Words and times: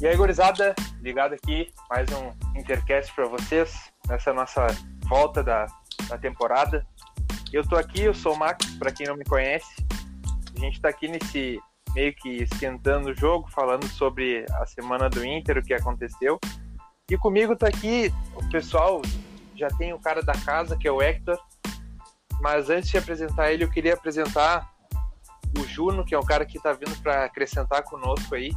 E 0.00 0.08
aí, 0.08 0.16
gurizada, 0.16 0.74
ligado 1.02 1.34
aqui, 1.34 1.70
mais 1.90 2.08
um 2.10 2.58
Intercast 2.58 3.12
para 3.14 3.26
vocês, 3.26 3.92
nessa 4.08 4.32
nossa 4.32 4.68
volta 5.06 5.44
da, 5.44 5.66
da 6.08 6.16
temporada. 6.16 6.86
Eu 7.52 7.68
tô 7.68 7.76
aqui, 7.76 8.04
eu 8.04 8.14
sou 8.14 8.32
o 8.32 8.38
Max, 8.38 8.64
para 8.78 8.90
quem 8.90 9.06
não 9.06 9.14
me 9.14 9.26
conhece. 9.26 9.68
A 10.56 10.58
gente 10.58 10.80
tá 10.80 10.88
aqui 10.88 11.06
nesse 11.06 11.60
meio 11.94 12.14
que 12.14 12.44
esquentando 12.44 13.10
o 13.10 13.14
jogo, 13.14 13.50
falando 13.50 13.86
sobre 13.88 14.46
a 14.54 14.64
semana 14.64 15.10
do 15.10 15.22
Inter, 15.22 15.58
o 15.58 15.62
que 15.62 15.74
aconteceu. 15.74 16.38
E 17.10 17.18
comigo 17.18 17.54
tá 17.54 17.68
aqui 17.68 18.10
o 18.34 18.48
pessoal, 18.48 19.02
já 19.54 19.68
tem 19.68 19.92
o 19.92 19.98
cara 19.98 20.22
da 20.22 20.32
casa, 20.32 20.78
que 20.78 20.88
é 20.88 20.90
o 20.90 21.02
Hector. 21.02 21.38
Mas 22.40 22.70
antes 22.70 22.88
de 22.88 22.96
apresentar 22.96 23.52
ele, 23.52 23.64
eu 23.64 23.70
queria 23.70 23.92
apresentar 23.92 24.66
o 25.58 25.66
Juno, 25.66 26.06
que 26.06 26.14
é 26.14 26.18
um 26.18 26.24
cara 26.24 26.46
que 26.46 26.58
tá 26.58 26.72
vindo 26.72 26.96
para 27.02 27.26
acrescentar 27.26 27.82
conosco 27.82 28.34
aí 28.34 28.50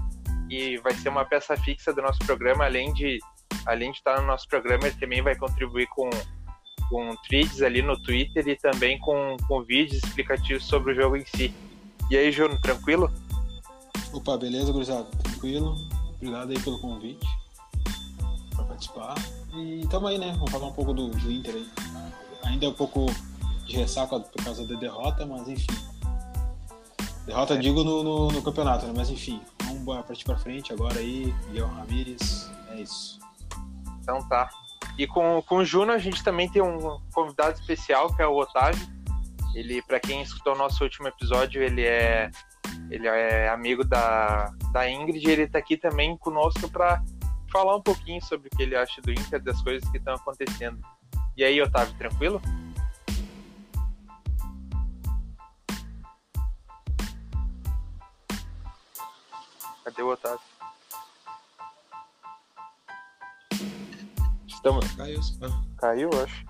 e 0.53 0.77
vai 0.77 0.93
ser 0.93 1.09
uma 1.09 1.25
peça 1.25 1.55
fixa 1.57 1.93
do 1.93 2.01
nosso 2.01 2.19
programa, 2.19 2.65
além 2.65 2.93
de 2.93 3.19
além 3.65 3.91
de 3.91 3.97
estar 3.97 4.19
no 4.19 4.27
nosso 4.27 4.47
programa, 4.47 4.87
ele 4.87 4.95
também 4.99 5.21
vai 5.21 5.35
contribuir 5.35 5.87
com, 5.87 6.09
com 6.89 7.15
tweets 7.27 7.61
ali 7.61 7.81
no 7.81 8.01
Twitter 8.01 8.47
e 8.47 8.55
também 8.57 8.99
com, 8.99 9.37
com 9.47 9.63
vídeos 9.63 10.03
explicativos 10.03 10.65
sobre 10.65 10.93
o 10.93 10.95
jogo 10.95 11.15
em 11.15 11.25
si. 11.25 11.53
E 12.09 12.17
aí, 12.17 12.31
Juno, 12.31 12.59
tranquilo? 12.59 13.11
Opa, 14.11 14.37
beleza, 14.37 14.71
gurizada? 14.71 15.05
Tranquilo. 15.23 15.75
Obrigado 16.15 16.51
aí 16.51 16.59
pelo 16.59 16.79
convite 16.79 17.25
para 18.55 18.65
participar. 18.65 19.15
E 19.55 19.87
tamo 19.89 20.07
aí, 20.07 20.17
né? 20.17 20.33
Vamos 20.33 20.51
falar 20.51 20.67
um 20.67 20.73
pouco 20.73 20.93
do, 20.93 21.09
do 21.09 21.31
Inter 21.31 21.55
aí. 21.55 21.67
Ainda 22.45 22.65
é 22.65 22.69
um 22.69 22.73
pouco 22.73 23.05
de 23.65 23.77
ressaca 23.77 24.19
por 24.19 24.43
causa 24.43 24.67
da 24.67 24.75
derrota, 24.75 25.25
mas 25.25 25.47
enfim. 25.47 25.65
Derrota, 27.25 27.57
digo, 27.57 27.83
no, 27.83 28.03
no, 28.03 28.27
no 28.27 28.41
campeonato, 28.41 28.85
né? 28.85 28.93
Mas 28.95 29.09
enfim, 29.09 29.41
vamos 29.83 30.05
partir 30.05 30.25
para 30.25 30.37
frente 30.37 30.73
agora 30.73 30.99
aí, 30.99 31.33
Miguel 31.47 31.67
Ramírez, 31.67 32.51
é 32.69 32.81
isso. 32.81 33.19
Então 34.01 34.27
tá. 34.27 34.49
E 34.97 35.07
com, 35.07 35.41
com 35.47 35.57
o 35.57 35.65
Juno 35.65 35.91
a 35.91 35.97
gente 35.97 36.23
também 36.23 36.49
tem 36.49 36.61
um 36.61 36.99
convidado 37.13 37.59
especial 37.59 38.13
que 38.15 38.21
é 38.21 38.27
o 38.27 38.35
Otávio. 38.35 38.85
Ele, 39.55 39.81
para 39.81 39.99
quem 39.99 40.21
escutou 40.21 40.53
o 40.53 40.57
nosso 40.57 40.83
último 40.83 41.07
episódio, 41.07 41.61
ele 41.61 41.83
é 41.83 42.31
ele 42.89 43.07
é 43.07 43.49
amigo 43.49 43.83
da, 43.83 44.51
da 44.71 44.89
Ingrid 44.89 45.29
ele 45.29 45.47
tá 45.47 45.59
aqui 45.59 45.77
também 45.77 46.17
conosco 46.17 46.69
para 46.69 47.03
falar 47.51 47.75
um 47.75 47.81
pouquinho 47.81 48.23
sobre 48.23 48.47
o 48.47 48.55
que 48.55 48.63
ele 48.63 48.75
acha 48.75 49.01
do 49.01 49.11
Inter, 49.11 49.41
das 49.41 49.61
coisas 49.61 49.87
que 49.89 49.97
estão 49.97 50.15
acontecendo. 50.15 50.79
E 51.37 51.43
aí, 51.43 51.61
Otávio, 51.61 51.93
tranquilo? 51.97 52.41
Cadê 59.83 60.01
o 60.01 60.11
Otávio? 60.11 60.39
Estamos... 64.47 64.91
Caiu, 64.93 65.19
Caiu, 65.77 66.09
acho. 66.23 66.45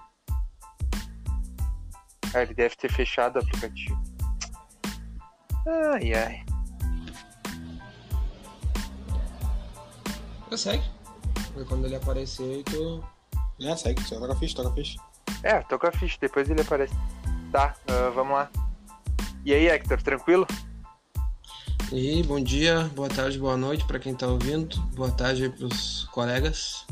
Ah, 2.35 2.41
ele 2.41 2.53
deve 2.53 2.75
ter 2.75 2.91
fechado 2.91 3.37
o 3.37 3.39
aplicativo. 3.39 4.01
Ai, 5.65 6.13
ai. 6.13 6.45
segue. 10.57 10.83
Quando 11.67 11.85
ele 11.85 11.95
aparecer, 11.95 12.63
tu. 12.63 13.03
É, 13.61 13.75
segue, 13.75 14.01
só 14.03 14.19
toca 14.19 14.33
a 14.33 14.35
ficha, 14.35 14.55
toca 14.55 14.69
a 14.69 14.73
ficha. 14.73 14.99
É, 15.43 15.61
toca 15.61 15.89
a 15.89 15.91
ficha, 15.91 16.17
depois 16.19 16.49
ele 16.49 16.61
aparece. 16.61 16.93
Tá, 17.51 17.75
uh, 17.89 18.11
vamos 18.13 18.33
lá. 18.33 18.49
E 19.45 19.53
aí, 19.53 19.67
Hector, 19.67 20.01
tranquilo? 20.01 20.47
E 21.95 22.23
bom 22.23 22.41
dia, 22.41 22.89
boa 22.95 23.07
tarde, 23.07 23.37
boa 23.37 23.55
noite 23.55 23.85
para 23.85 23.99
quem 23.99 24.13
está 24.13 24.25
ouvindo, 24.25 24.81
boa 24.95 25.11
tarde 25.11 25.47
para 25.47 25.67
os 25.67 26.05
colegas. 26.05 26.87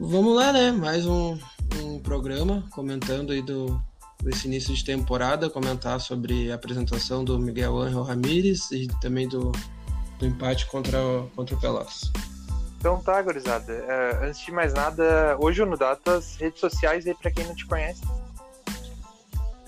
Vamos 0.00 0.34
lá, 0.34 0.52
né? 0.52 0.72
Mais 0.72 1.06
um, 1.06 1.38
um 1.80 2.00
programa 2.00 2.64
comentando 2.72 3.30
aí 3.30 3.40
do, 3.40 3.80
desse 4.20 4.48
início 4.48 4.74
de 4.74 4.84
temporada, 4.84 5.48
comentar 5.48 6.00
sobre 6.00 6.50
a 6.50 6.56
apresentação 6.56 7.24
do 7.24 7.38
Miguel 7.38 7.78
Angel 7.78 8.02
Ramírez 8.02 8.72
e 8.72 8.88
também 9.00 9.28
do, 9.28 9.52
do 10.18 10.26
empate 10.26 10.66
contra, 10.66 10.98
contra 11.36 11.54
o 11.54 11.60
Pelotas. 11.60 12.10
Então 12.80 13.00
tá, 13.00 13.22
gurizada. 13.22 13.72
Uh, 13.72 14.24
antes 14.24 14.44
de 14.44 14.50
mais 14.50 14.74
nada, 14.74 15.36
hoje 15.38 15.64
no 15.64 15.78
Datas, 15.78 16.34
redes 16.40 16.58
sociais 16.58 17.06
aí 17.06 17.14
para 17.14 17.30
quem 17.30 17.46
não 17.46 17.54
te 17.54 17.66
conhece. 17.66 18.02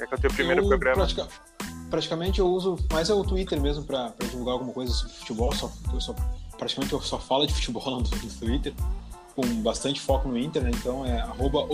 É 0.00 0.06
que 0.08 0.12
é 0.12 0.16
o 0.16 0.20
teu 0.20 0.30
primeiro 0.32 0.62
eu 0.62 0.66
programa. 0.66 1.06
Pratica 1.06 1.53
praticamente 1.90 2.40
eu 2.40 2.46
uso 2.46 2.76
mais 2.92 3.10
é 3.10 3.14
o 3.14 3.24
Twitter 3.24 3.60
mesmo 3.60 3.84
para 3.84 4.12
divulgar 4.20 4.54
alguma 4.54 4.72
coisa 4.72 4.92
sobre 4.92 5.14
futebol. 5.14 5.54
Só, 5.54 5.70
eu 5.92 6.00
só, 6.00 6.14
praticamente 6.58 6.92
eu 6.92 7.00
só 7.00 7.18
falo 7.18 7.46
de 7.46 7.54
futebol 7.54 7.82
no, 7.90 8.02
Twitter, 8.02 8.74
com 9.34 9.62
bastante 9.62 10.00
foco 10.00 10.28
no 10.28 10.38
Inter, 10.38 10.62
né? 10.62 10.70
Então 10.74 11.04
é 11.04 11.20
arroba 11.20 11.66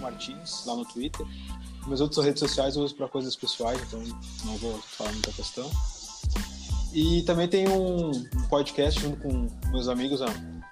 Martins 0.00 0.64
lá 0.66 0.74
no 0.74 0.84
Twitter. 0.84 1.26
Meus 1.86 2.00
outras 2.00 2.24
redes 2.24 2.40
sociais 2.40 2.76
eu 2.76 2.82
uso 2.82 2.94
para 2.94 3.08
coisas 3.08 3.36
pessoais, 3.36 3.80
então 3.82 4.02
não 4.44 4.56
vou 4.56 4.78
falar 4.78 5.12
muita 5.12 5.32
questão. 5.32 5.70
E 6.92 7.22
também 7.22 7.48
tem 7.48 7.68
um, 7.68 8.12
podcast 8.48 9.00
junto 9.00 9.16
com 9.16 9.48
meus 9.70 9.88
amigos 9.88 10.20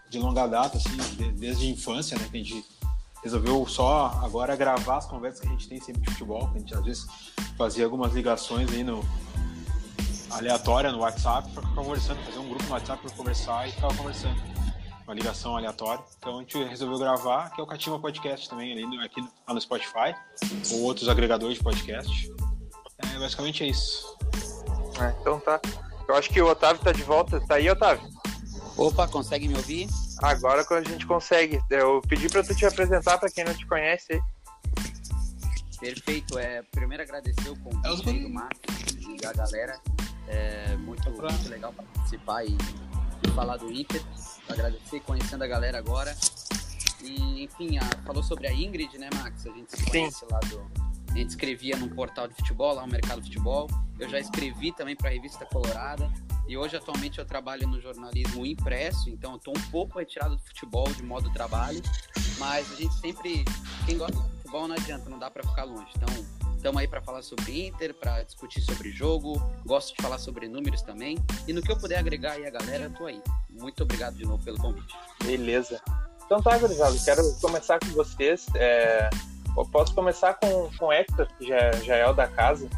de 0.08 0.18
longa 0.18 0.46
data, 0.46 0.78
assim, 0.78 0.90
desde 1.36 1.66
a 1.66 1.70
infância, 1.70 2.16
né? 2.16 2.28
Que 2.30 2.36
a 2.36 2.40
gente 2.40 2.64
resolveu 3.22 3.66
só 3.66 4.20
agora 4.22 4.56
gravar 4.56 4.98
as 4.98 5.06
conversas 5.06 5.40
que 5.40 5.46
a 5.46 5.50
gente 5.50 5.68
tem 5.68 5.80
sempre 5.80 6.02
de 6.02 6.10
futebol. 6.10 6.50
A 6.54 6.58
gente 6.58 6.74
às 6.74 6.84
vezes 6.84 7.06
fazia 7.56 7.84
algumas 7.84 8.12
ligações 8.12 8.70
aí 8.72 8.82
no 8.82 9.02
aleatória 10.30 10.90
no 10.90 10.98
WhatsApp 10.98 11.50
para 11.52 11.62
ficar 11.62 11.82
conversando, 11.82 12.24
fazer 12.24 12.38
um 12.38 12.48
grupo 12.48 12.64
no 12.64 12.70
WhatsApp 12.70 13.02
para 13.02 13.16
conversar 13.16 13.68
e 13.68 13.72
ficar 13.72 13.94
conversando. 13.96 14.52
Uma 15.04 15.14
ligação 15.14 15.56
aleatória. 15.56 16.02
Então 16.18 16.38
a 16.38 16.40
gente 16.40 16.62
resolveu 16.64 16.98
gravar, 16.98 17.50
que 17.50 17.60
é 17.60 17.64
o 17.64 17.66
Catima 17.66 17.98
Podcast 17.98 18.48
também, 18.48 18.72
ali 18.72 19.04
aqui 19.04 19.20
no 19.20 19.60
Spotify, 19.60 20.14
ou 20.72 20.82
outros 20.82 21.08
agregadores 21.08 21.58
de 21.58 21.64
podcast. 21.64 22.32
É, 22.98 23.18
basicamente 23.18 23.64
é 23.64 23.66
isso. 23.68 24.16
É, 25.00 25.14
então 25.20 25.40
tá. 25.40 25.60
Eu 26.08 26.14
acho 26.14 26.30
que 26.30 26.40
o 26.40 26.46
Otávio 26.46 26.82
tá 26.82 26.92
de 26.92 27.02
volta. 27.02 27.40
Tá 27.40 27.56
aí, 27.56 27.68
Otávio? 27.68 28.08
Opa, 28.76 29.08
consegue 29.08 29.48
me 29.48 29.56
ouvir? 29.56 29.88
Agora 30.22 30.64
a 30.68 30.82
gente 30.82 31.04
consegue. 31.04 31.60
Eu 31.68 32.00
pedi 32.02 32.28
para 32.28 32.44
tu 32.44 32.54
te 32.54 32.64
apresentar 32.64 33.18
para 33.18 33.28
quem 33.28 33.44
não 33.44 33.52
te 33.52 33.66
conhece. 33.66 34.22
Perfeito. 35.80 36.38
É, 36.38 36.62
primeiro 36.70 37.02
agradecer 37.02 37.50
o 37.50 37.56
convite 37.56 38.08
aí 38.08 38.22
do 38.22 38.30
Marcos 38.30 38.92
e 39.00 39.16
da 39.16 39.32
galera. 39.32 39.80
É 40.28 40.76
muito, 40.76 41.10
muito 41.10 41.48
legal 41.48 41.72
participar 41.72 42.44
e, 42.44 42.56
e, 43.26 43.30
falar 43.34 43.56
do 43.56 43.70
Inter. 43.70 44.00
Agradecer 44.48 45.00
conhecendo 45.00 45.42
a 45.42 45.46
galera 45.48 45.78
agora. 45.78 46.16
E, 47.02 47.42
enfim, 47.42 47.78
a, 47.78 47.84
falou 48.04 48.22
sobre 48.22 48.46
a 48.46 48.52
Ingrid, 48.52 48.96
né, 48.98 49.10
Max? 49.16 49.44
A 49.44 49.50
gente 49.50 49.76
se 49.76 49.84
conhece 49.90 50.20
Sim. 50.20 50.26
lá 50.30 50.38
do. 50.38 50.70
A 51.10 51.14
gente 51.14 51.30
escrevia 51.30 51.76
num 51.76 51.88
portal 51.88 52.28
de 52.28 52.34
futebol, 52.36 52.74
lá 52.74 52.86
no 52.86 52.92
Mercado 52.92 53.20
Futebol. 53.22 53.68
Eu 53.98 54.08
já 54.08 54.20
escrevi 54.20 54.72
também 54.72 54.96
para 54.96 55.10
a 55.10 55.12
revista 55.12 55.44
Colorada. 55.46 56.08
E 56.46 56.56
hoje, 56.56 56.76
atualmente, 56.76 57.18
eu 57.18 57.24
trabalho 57.24 57.66
no 57.66 57.80
jornalismo 57.80 58.44
impresso, 58.44 59.08
então 59.08 59.32
eu 59.32 59.36
estou 59.36 59.54
um 59.56 59.70
pouco 59.70 59.98
retirado 59.98 60.36
do 60.36 60.42
futebol 60.42 60.88
de 60.92 61.02
modo 61.02 61.32
trabalho, 61.32 61.80
mas 62.38 62.70
a 62.72 62.76
gente 62.76 62.94
sempre, 62.94 63.44
quem 63.86 63.96
gosta 63.96 64.16
de 64.16 64.28
futebol 64.38 64.68
não 64.68 64.74
adianta, 64.74 65.08
não 65.08 65.18
dá 65.18 65.30
para 65.30 65.42
ficar 65.42 65.64
longe. 65.64 65.90
Então, 65.96 66.52
estamos 66.56 66.80
aí 66.80 66.88
para 66.88 67.00
falar 67.00 67.22
sobre 67.22 67.68
Inter, 67.68 67.94
para 67.94 68.22
discutir 68.22 68.60
sobre 68.60 68.90
jogo, 68.90 69.40
gosto 69.64 69.96
de 69.96 70.02
falar 70.02 70.18
sobre 70.18 70.48
números 70.48 70.82
também, 70.82 71.16
e 71.46 71.52
no 71.52 71.62
que 71.62 71.70
eu 71.70 71.78
puder 71.78 71.98
agregar 71.98 72.32
aí 72.32 72.46
a 72.46 72.50
galera, 72.50 72.84
eu 72.84 72.90
tô 72.92 73.06
aí. 73.06 73.22
Muito 73.48 73.82
obrigado 73.82 74.16
de 74.16 74.24
novo 74.24 74.42
pelo 74.44 74.58
convite. 74.58 74.94
Beleza. 75.24 75.80
Então 76.26 76.42
tá, 76.42 76.56
gurizada, 76.58 76.96
quero 77.04 77.22
começar 77.40 77.78
com 77.78 77.88
vocês. 77.88 78.46
É... 78.54 79.10
Eu 79.56 79.66
posso 79.66 79.94
começar 79.94 80.34
com, 80.34 80.70
com 80.78 80.86
o 80.86 80.92
Hector, 80.92 81.28
que 81.36 81.46
já, 81.46 81.70
já 81.72 81.96
é 81.96 82.08
o 82.08 82.14
da 82.14 82.26
casa. 82.26 82.70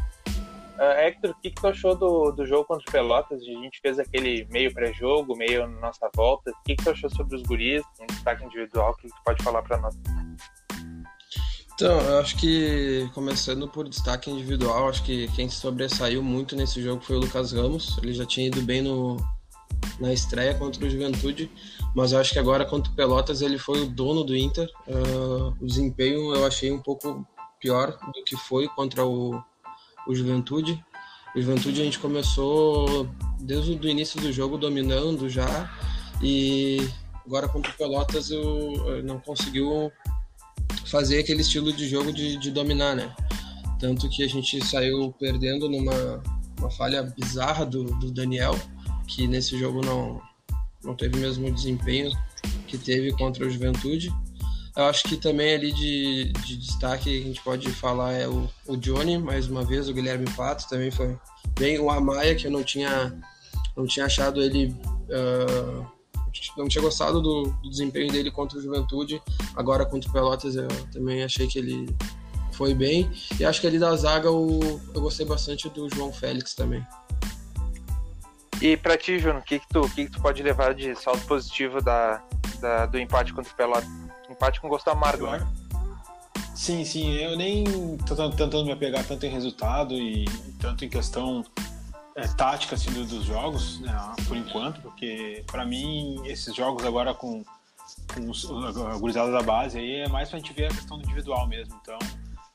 Uh, 0.75 0.99
Hector, 0.99 1.31
o 1.31 1.41
que, 1.41 1.51
que 1.51 1.61
tu 1.61 1.67
achou 1.67 1.95
do, 1.95 2.31
do 2.31 2.45
jogo 2.45 2.65
contra 2.65 2.83
o 2.87 2.91
Pelotas? 2.91 3.41
A 3.41 3.45
gente 3.45 3.79
fez 3.81 3.97
aquele 3.97 4.45
meio 4.51 4.73
pré-jogo, 4.73 5.35
meio 5.35 5.67
nossa 5.79 6.09
volta. 6.13 6.51
O 6.51 6.63
que, 6.65 6.75
que 6.75 6.83
tu 6.83 6.89
achou 6.89 7.09
sobre 7.09 7.37
os 7.37 7.43
guris, 7.43 7.81
um 8.01 8.05
destaque 8.07 8.43
individual? 8.43 8.91
O 8.91 8.95
que, 8.95 9.07
que 9.07 9.15
tu 9.15 9.21
pode 9.23 9.43
falar 9.43 9.61
para 9.61 9.77
nós? 9.77 9.95
Então, 11.73 11.99
eu 12.01 12.19
acho 12.19 12.37
que, 12.37 13.09
começando 13.13 13.67
por 13.67 13.87
destaque 13.87 14.29
individual, 14.29 14.89
acho 14.89 15.03
que 15.03 15.27
quem 15.29 15.49
sobressaiu 15.49 16.21
muito 16.23 16.55
nesse 16.55 16.81
jogo 16.81 17.01
foi 17.01 17.17
o 17.17 17.19
Lucas 17.19 17.51
Ramos. 17.51 17.97
Ele 17.97 18.13
já 18.13 18.25
tinha 18.25 18.47
ido 18.47 18.61
bem 18.61 18.81
no, 18.81 19.17
na 19.99 20.13
estreia 20.13 20.53
contra 20.55 20.85
o 20.85 20.89
Juventude, 20.89 21.49
mas 21.95 22.11
eu 22.11 22.19
acho 22.19 22.33
que 22.33 22.39
agora 22.39 22.65
contra 22.65 22.91
o 22.91 22.95
Pelotas 22.95 23.41
ele 23.41 23.57
foi 23.57 23.81
o 23.81 23.87
dono 23.87 24.23
do 24.23 24.35
Inter. 24.35 24.69
Uh, 24.87 25.55
o 25.61 25.65
desempenho 25.65 26.35
eu 26.35 26.45
achei 26.45 26.71
um 26.71 26.81
pouco 26.81 27.25
pior 27.59 27.91
do 27.91 28.23
que 28.25 28.35
foi 28.35 28.67
contra 28.69 29.05
o 29.05 29.41
o 30.07 30.15
Juventude. 30.15 30.83
O 31.35 31.41
Juventude 31.41 31.81
a 31.81 31.83
gente 31.83 31.99
começou 31.99 33.09
desde 33.39 33.71
o 33.71 33.89
início 33.89 34.19
do 34.21 34.31
jogo 34.31 34.57
dominando 34.57 35.29
já 35.29 35.69
e 36.21 36.87
agora 37.25 37.47
contra 37.47 37.71
o 37.71 37.75
Pelotas 37.75 38.31
eu, 38.31 39.03
não 39.03 39.19
conseguiu 39.19 39.91
fazer 40.85 41.19
aquele 41.19 41.41
estilo 41.41 41.73
de 41.73 41.87
jogo 41.89 42.13
de, 42.13 42.37
de, 42.37 42.51
dominar, 42.51 42.95
né? 42.95 43.13
Tanto 43.79 44.07
que 44.09 44.23
a 44.23 44.27
gente 44.27 44.63
saiu 44.65 45.13
perdendo 45.19 45.69
numa 45.69 46.23
uma 46.57 46.71
falha 46.71 47.03
bizarra 47.03 47.65
do, 47.65 47.83
do 47.83 48.11
Daniel, 48.11 48.57
que 49.07 49.27
nesse 49.27 49.57
jogo 49.59 49.81
não, 49.81 50.21
não 50.83 50.95
teve 50.95 51.17
o 51.17 51.21
mesmo 51.21 51.51
desempenho 51.51 52.11
que 52.67 52.77
teve 52.77 53.11
contra 53.11 53.45
o 53.45 53.49
Juventude. 53.49 54.13
Eu 54.75 54.85
acho 54.85 55.03
que 55.03 55.15
também 55.15 55.55
ali 55.55 55.71
de, 55.71 56.33
de 56.33 56.57
destaque 56.57 57.21
a 57.21 57.23
gente 57.23 57.41
pode 57.41 57.69
falar 57.71 58.11
é 58.11 58.27
o, 58.27 58.49
o 58.67 58.75
Johnny, 58.75 59.17
mais 59.17 59.47
uma 59.47 59.63
vez, 59.63 59.87
o 59.87 59.93
Guilherme 59.93 60.29
Pato 60.35 60.67
também 60.67 60.91
foi 60.91 61.17
bem, 61.57 61.79
o 61.79 61.89
Amaya, 61.89 62.35
que 62.35 62.47
eu 62.47 62.51
não 62.51 62.63
tinha, 62.63 63.17
não 63.75 63.85
tinha 63.85 64.05
achado 64.05 64.41
ele. 64.41 64.75
Uh, 65.09 65.95
não 66.57 66.67
tinha 66.67 66.81
gostado 66.81 67.21
do, 67.21 67.43
do, 67.43 67.69
desempenho 67.69 68.11
dele 68.11 68.29
contra 68.29 68.57
o 68.59 68.61
Juventude, 68.61 69.21
agora 69.55 69.85
contra 69.85 70.09
o 70.09 70.13
Pelotas 70.13 70.57
eu 70.57 70.67
também 70.91 71.23
achei 71.23 71.47
que 71.47 71.57
ele 71.57 71.87
foi 72.51 72.73
bem. 72.73 73.09
E 73.39 73.45
acho 73.45 73.61
que 73.61 73.67
ali 73.67 73.79
da 73.79 73.95
zaga 73.95 74.27
eu, 74.27 74.81
eu 74.93 75.01
gostei 75.01 75.25
bastante 75.25 75.69
do 75.69 75.89
João 75.93 76.11
Félix 76.11 76.53
também. 76.53 76.85
E 78.61 78.75
pra 78.75 78.97
ti, 78.97 79.17
Juno, 79.17 79.39
o 79.39 79.43
que, 79.43 79.59
que, 79.59 79.67
tu, 79.69 79.81
que, 79.89 80.05
que 80.05 80.11
tu 80.11 80.21
pode 80.21 80.43
levar 80.43 80.73
de 80.73 80.93
saldo 80.95 81.21
positivo 81.21 81.81
da, 81.81 82.21
da, 82.59 82.85
do 82.85 82.99
empate 82.99 83.33
contra 83.33 83.51
o 83.51 83.55
Pelotas? 83.55 84.04
Empate 84.35 84.59
com 84.59 84.67
gosto 84.67 84.89
amargo, 84.89 85.27
né? 85.27 85.47
Sim, 86.53 86.83
sim, 86.83 87.11
eu 87.13 87.37
nem 87.37 87.63
tô 88.05 88.15
tentando 88.15 88.65
me 88.65 88.71
apegar 88.71 89.05
tanto 89.05 89.25
em 89.25 89.29
resultado 89.29 89.93
e 89.93 90.25
tanto 90.59 90.83
em 90.83 90.89
questão 90.89 91.43
é, 92.15 92.27
tática 92.27 92.75
assim, 92.75 92.91
dos 92.91 93.23
jogos, 93.25 93.79
né, 93.79 93.93
por 94.27 94.37
enquanto, 94.37 94.81
porque 94.81 95.43
para 95.47 95.65
mim 95.65 96.21
esses 96.25 96.55
jogos 96.55 96.85
agora 96.85 97.13
com, 97.13 97.43
com 98.13 98.87
a 98.87 98.97
gurizada 98.97 99.31
da 99.31 99.41
base 99.41 99.77
aí 99.77 99.95
é 100.01 100.07
mais 100.07 100.29
pra 100.29 100.39
gente 100.39 100.53
ver 100.53 100.65
a 100.65 100.75
questão 100.75 100.97
individual 100.97 101.47
mesmo. 101.47 101.75
Então, 101.81 101.99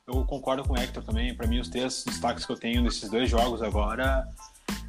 eu 0.07 0.23
concordo 0.25 0.63
com 0.63 0.73
o 0.73 0.77
Hector 0.77 1.03
também. 1.03 1.33
Para 1.33 1.47
mim, 1.47 1.59
os 1.59 1.69
três 1.69 2.03
destaques 2.05 2.45
que 2.45 2.51
eu 2.51 2.57
tenho 2.57 2.81
nesses 2.81 3.09
dois 3.09 3.29
jogos 3.29 3.61
agora 3.61 4.27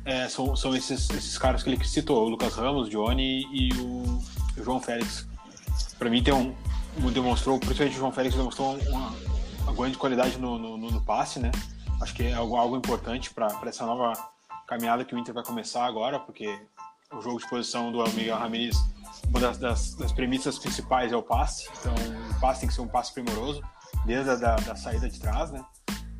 é, 0.05 0.29
são, 0.29 0.57
são 0.57 0.75
esses, 0.75 1.09
esses 1.11 1.39
caras 1.39 1.63
que 1.63 1.71
ele 1.71 1.85
citou: 1.85 2.27
o 2.27 2.29
Lucas 2.29 2.55
Ramos, 2.55 2.89
o 2.89 2.91
Johnny 2.91 3.47
e 3.53 3.73
o, 3.75 4.21
o 4.59 4.65
João 4.65 4.81
Félix. 4.81 5.27
Para 5.99 6.11
mim, 6.11 6.23
tem 6.23 6.35
um, 6.35 6.55
demonstrou, 7.13 7.59
principalmente 7.59 7.97
o 7.97 7.99
João 7.99 8.13
Félix 8.13 8.37
demonstrou 8.37 8.77
uma, 8.89 9.13
uma 9.63 9.73
grande 9.73 9.97
qualidade 9.97 10.39
no, 10.39 10.59
no, 10.59 10.77
no, 10.77 11.01
passe, 11.03 11.39
né? 11.39 11.51
Acho 12.01 12.15
que 12.15 12.25
é 12.25 12.35
algo, 12.35 12.57
algo 12.57 12.77
importante 12.77 13.33
para 13.33 13.57
essa 13.67 13.87
nova 13.87 14.13
caminhada 14.67 15.05
que 15.05 15.15
o 15.15 15.19
Inter 15.19 15.35
vai 15.35 15.45
começar 15.45 15.87
agora, 15.87 16.19
porque 16.19 16.59
o 17.13 17.21
jogo 17.21 17.39
de 17.39 17.49
posição 17.49 17.93
do 17.93 18.03
Miguel 18.11 18.37
Ramírez, 18.37 18.77
uma 19.29 19.41
das, 19.41 19.59
das, 19.59 19.95
das 19.95 20.13
premissas 20.13 20.59
principais 20.59 21.13
é 21.13 21.17
o 21.17 21.23
passe, 21.23 21.69
então 21.81 21.95
o 22.31 22.41
passe 22.41 22.61
tem 22.61 22.69
que 22.69 22.75
ser 22.75 22.81
um 22.81 22.89
passe 22.89 23.13
primoroso 23.13 23.63
desde 24.05 24.31
a 24.31 24.37
da, 24.37 24.57
da 24.57 24.77
saída 24.77 25.09
de 25.09 25.19
trás, 25.19 25.51
né? 25.51 25.65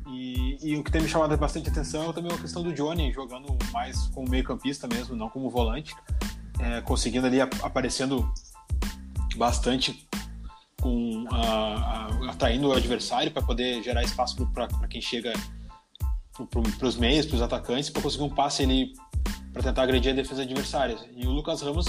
E, 0.07 0.57
e, 0.61 0.77
o 0.77 0.83
que 0.83 0.91
tem 0.91 1.01
me 1.01 1.07
chamado 1.07 1.35
bastante 1.37 1.69
atenção 1.69 2.09
é 2.09 2.13
também 2.13 2.31
a 2.31 2.37
questão 2.37 2.61
do 2.61 2.73
Johnny 2.73 3.11
jogando 3.11 3.57
mais 3.71 4.07
como 4.07 4.29
meio 4.29 4.43
campista 4.43 4.87
mesmo, 4.87 5.15
não 5.15 5.29
como 5.29 5.49
volante, 5.49 5.95
é, 6.59 6.81
conseguindo 6.81 7.25
ali 7.25 7.41
aparecendo 7.41 8.31
bastante 9.35 10.07
com 10.83 11.25
atraindo 12.29 12.67
o 12.67 12.73
adversário 12.73 13.31
para 13.31 13.41
poder 13.41 13.81
gerar 13.81 14.03
espaço 14.03 14.45
para 14.53 14.67
quem 14.89 14.99
chega 14.99 15.31
para 16.77 16.87
os 16.87 16.97
meios, 16.97 17.25
para 17.25 17.35
os 17.37 17.41
atacantes, 17.41 17.89
para 17.89 18.01
conseguir 18.01 18.23
um 18.23 18.29
passe 18.29 18.63
ali 18.63 18.91
para 19.53 19.63
tentar 19.63 19.83
agredir 19.83 20.11
a 20.11 20.15
defesa 20.15 20.41
adversária. 20.41 20.97
E 21.15 21.25
o 21.25 21.31
Lucas 21.31 21.61
Ramos 21.61 21.85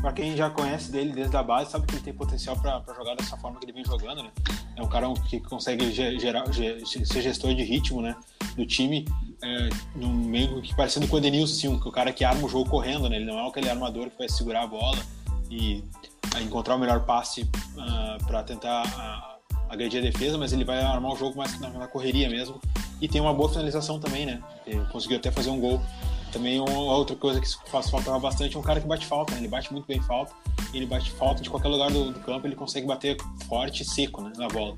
para 0.00 0.12
quem 0.12 0.36
já 0.36 0.50
conhece 0.50 0.92
dele 0.92 1.12
desde 1.12 1.34
a 1.34 1.42
base, 1.42 1.70
sabe 1.70 1.86
que 1.86 1.94
ele 1.94 2.02
tem 2.02 2.12
potencial 2.12 2.56
para 2.56 2.82
jogar 2.94 3.14
dessa 3.14 3.38
forma 3.38 3.58
que 3.58 3.64
ele 3.64 3.72
vem 3.72 3.84
jogando, 3.84 4.22
né? 4.22 4.30
É 4.76 4.82
um 4.82 4.88
cara 4.88 5.06
que 5.28 5.40
consegue 5.40 5.90
gerar, 5.92 6.44
ser 6.52 7.22
gestor 7.22 7.54
de 7.54 7.62
ritmo, 7.62 8.02
né? 8.02 8.14
Do 8.54 8.66
time, 8.66 9.06
é, 9.42 9.70
no 9.96 10.08
meio 10.08 10.60
que 10.60 10.76
parecendo 10.76 11.08
com 11.08 11.16
o 11.16 11.46
sim, 11.46 11.78
que 11.78 11.88
o 11.88 11.90
cara 11.90 12.12
que 12.12 12.22
arma 12.22 12.44
o 12.44 12.48
jogo 12.50 12.68
correndo, 12.68 13.08
né? 13.08 13.16
Ele 13.16 13.24
não 13.24 13.38
é 13.38 13.48
aquele 13.48 13.70
armador 13.70 14.10
que 14.10 14.18
vai 14.18 14.28
segurar 14.28 14.64
a 14.64 14.66
bola 14.66 14.98
e 15.50 15.82
encontrar 16.42 16.74
o 16.74 16.78
melhor 16.78 17.04
passe 17.04 17.42
uh, 17.42 17.80
ah, 17.80 18.18
para 18.26 18.42
tentar 18.42 18.84
uh, 18.86 19.54
agredir 19.68 20.00
a 20.00 20.02
defesa, 20.02 20.38
mas 20.38 20.52
ele 20.52 20.64
vai 20.64 20.80
armar 20.80 21.12
o 21.12 21.16
jogo 21.16 21.36
mais 21.36 21.58
na, 21.60 21.70
na 21.70 21.86
correria 21.86 22.28
mesmo. 22.28 22.60
E 23.00 23.08
tem 23.08 23.20
uma 23.20 23.34
boa 23.34 23.48
finalização 23.48 23.98
também, 23.98 24.24
né? 24.24 24.42
Ele 24.66 24.84
conseguiu 24.86 25.18
até 25.18 25.30
fazer 25.30 25.50
um 25.50 25.60
gol 25.60 25.80
também 26.34 26.58
uma 26.58 26.92
outra 26.96 27.14
coisa 27.14 27.40
que 27.40 27.48
faz 27.70 27.88
falta 27.88 28.18
bastante 28.18 28.56
é 28.56 28.58
um 28.58 28.62
cara 28.62 28.80
que 28.80 28.88
bate 28.88 29.06
falta, 29.06 29.32
né? 29.32 29.38
ele 29.38 29.46
bate 29.46 29.72
muito 29.72 29.86
bem 29.86 30.02
falta, 30.02 30.34
ele 30.72 30.84
bate 30.84 31.12
falta 31.12 31.40
de 31.40 31.48
qualquer 31.48 31.68
lugar 31.68 31.92
do, 31.92 32.10
do 32.10 32.18
campo, 32.20 32.44
ele 32.44 32.56
consegue 32.56 32.88
bater 32.88 33.16
forte 33.46 33.84
e 33.84 33.86
seco 33.86 34.20
né, 34.20 34.32
na 34.36 34.48
bola. 34.48 34.76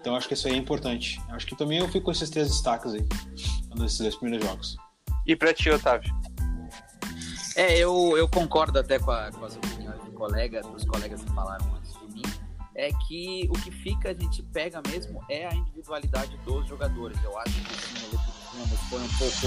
Então 0.00 0.16
acho 0.16 0.26
que 0.26 0.32
isso 0.32 0.48
aí 0.48 0.54
é 0.54 0.56
importante. 0.56 1.20
Acho 1.28 1.46
que 1.46 1.54
também 1.54 1.78
eu 1.78 1.88
fico 1.88 2.06
com 2.06 2.10
esses 2.10 2.30
três 2.30 2.48
destaques 2.48 2.94
aí, 2.94 3.06
nesses 3.76 3.98
dois 3.98 4.16
primeiros 4.16 4.46
jogos. 4.46 4.76
E 5.26 5.36
pra 5.36 5.52
ti, 5.52 5.68
Otávio? 5.68 6.10
É, 7.54 7.76
eu, 7.76 8.16
eu 8.16 8.26
concordo 8.26 8.78
até 8.78 8.98
com, 8.98 9.10
a, 9.10 9.30
com 9.30 9.44
as 9.44 9.56
colega, 10.14 10.62
dos 10.62 10.84
colegas 10.84 11.22
que 11.22 11.32
falaram 11.32 11.74
antes 11.74 11.92
de 11.98 12.06
mim. 12.14 12.22
É 12.74 12.90
que 13.06 13.48
o 13.50 13.52
que 13.52 13.70
fica, 13.70 14.10
a 14.10 14.14
gente 14.14 14.42
pega 14.42 14.82
mesmo, 14.88 15.22
é 15.28 15.46
a 15.46 15.54
individualidade 15.54 16.36
dos 16.38 16.66
jogadores. 16.66 17.22
Eu 17.22 17.38
acho 17.38 17.52
que 17.52 18.16
o 18.16 18.66
foi 18.88 19.00
um 19.00 19.08
pouco 19.18 19.46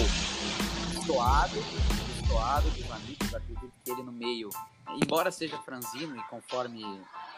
destoado, 0.91 1.55
destoado 2.19 2.69
dos 2.71 2.91
amigos, 2.91 3.33
acredito 3.33 3.71
que 3.83 3.91
ele 3.91 4.03
no 4.03 4.11
meio, 4.11 4.49
embora 5.01 5.31
seja 5.31 5.57
franzino 5.59 6.17
e 6.17 6.23
conforme 6.23 6.83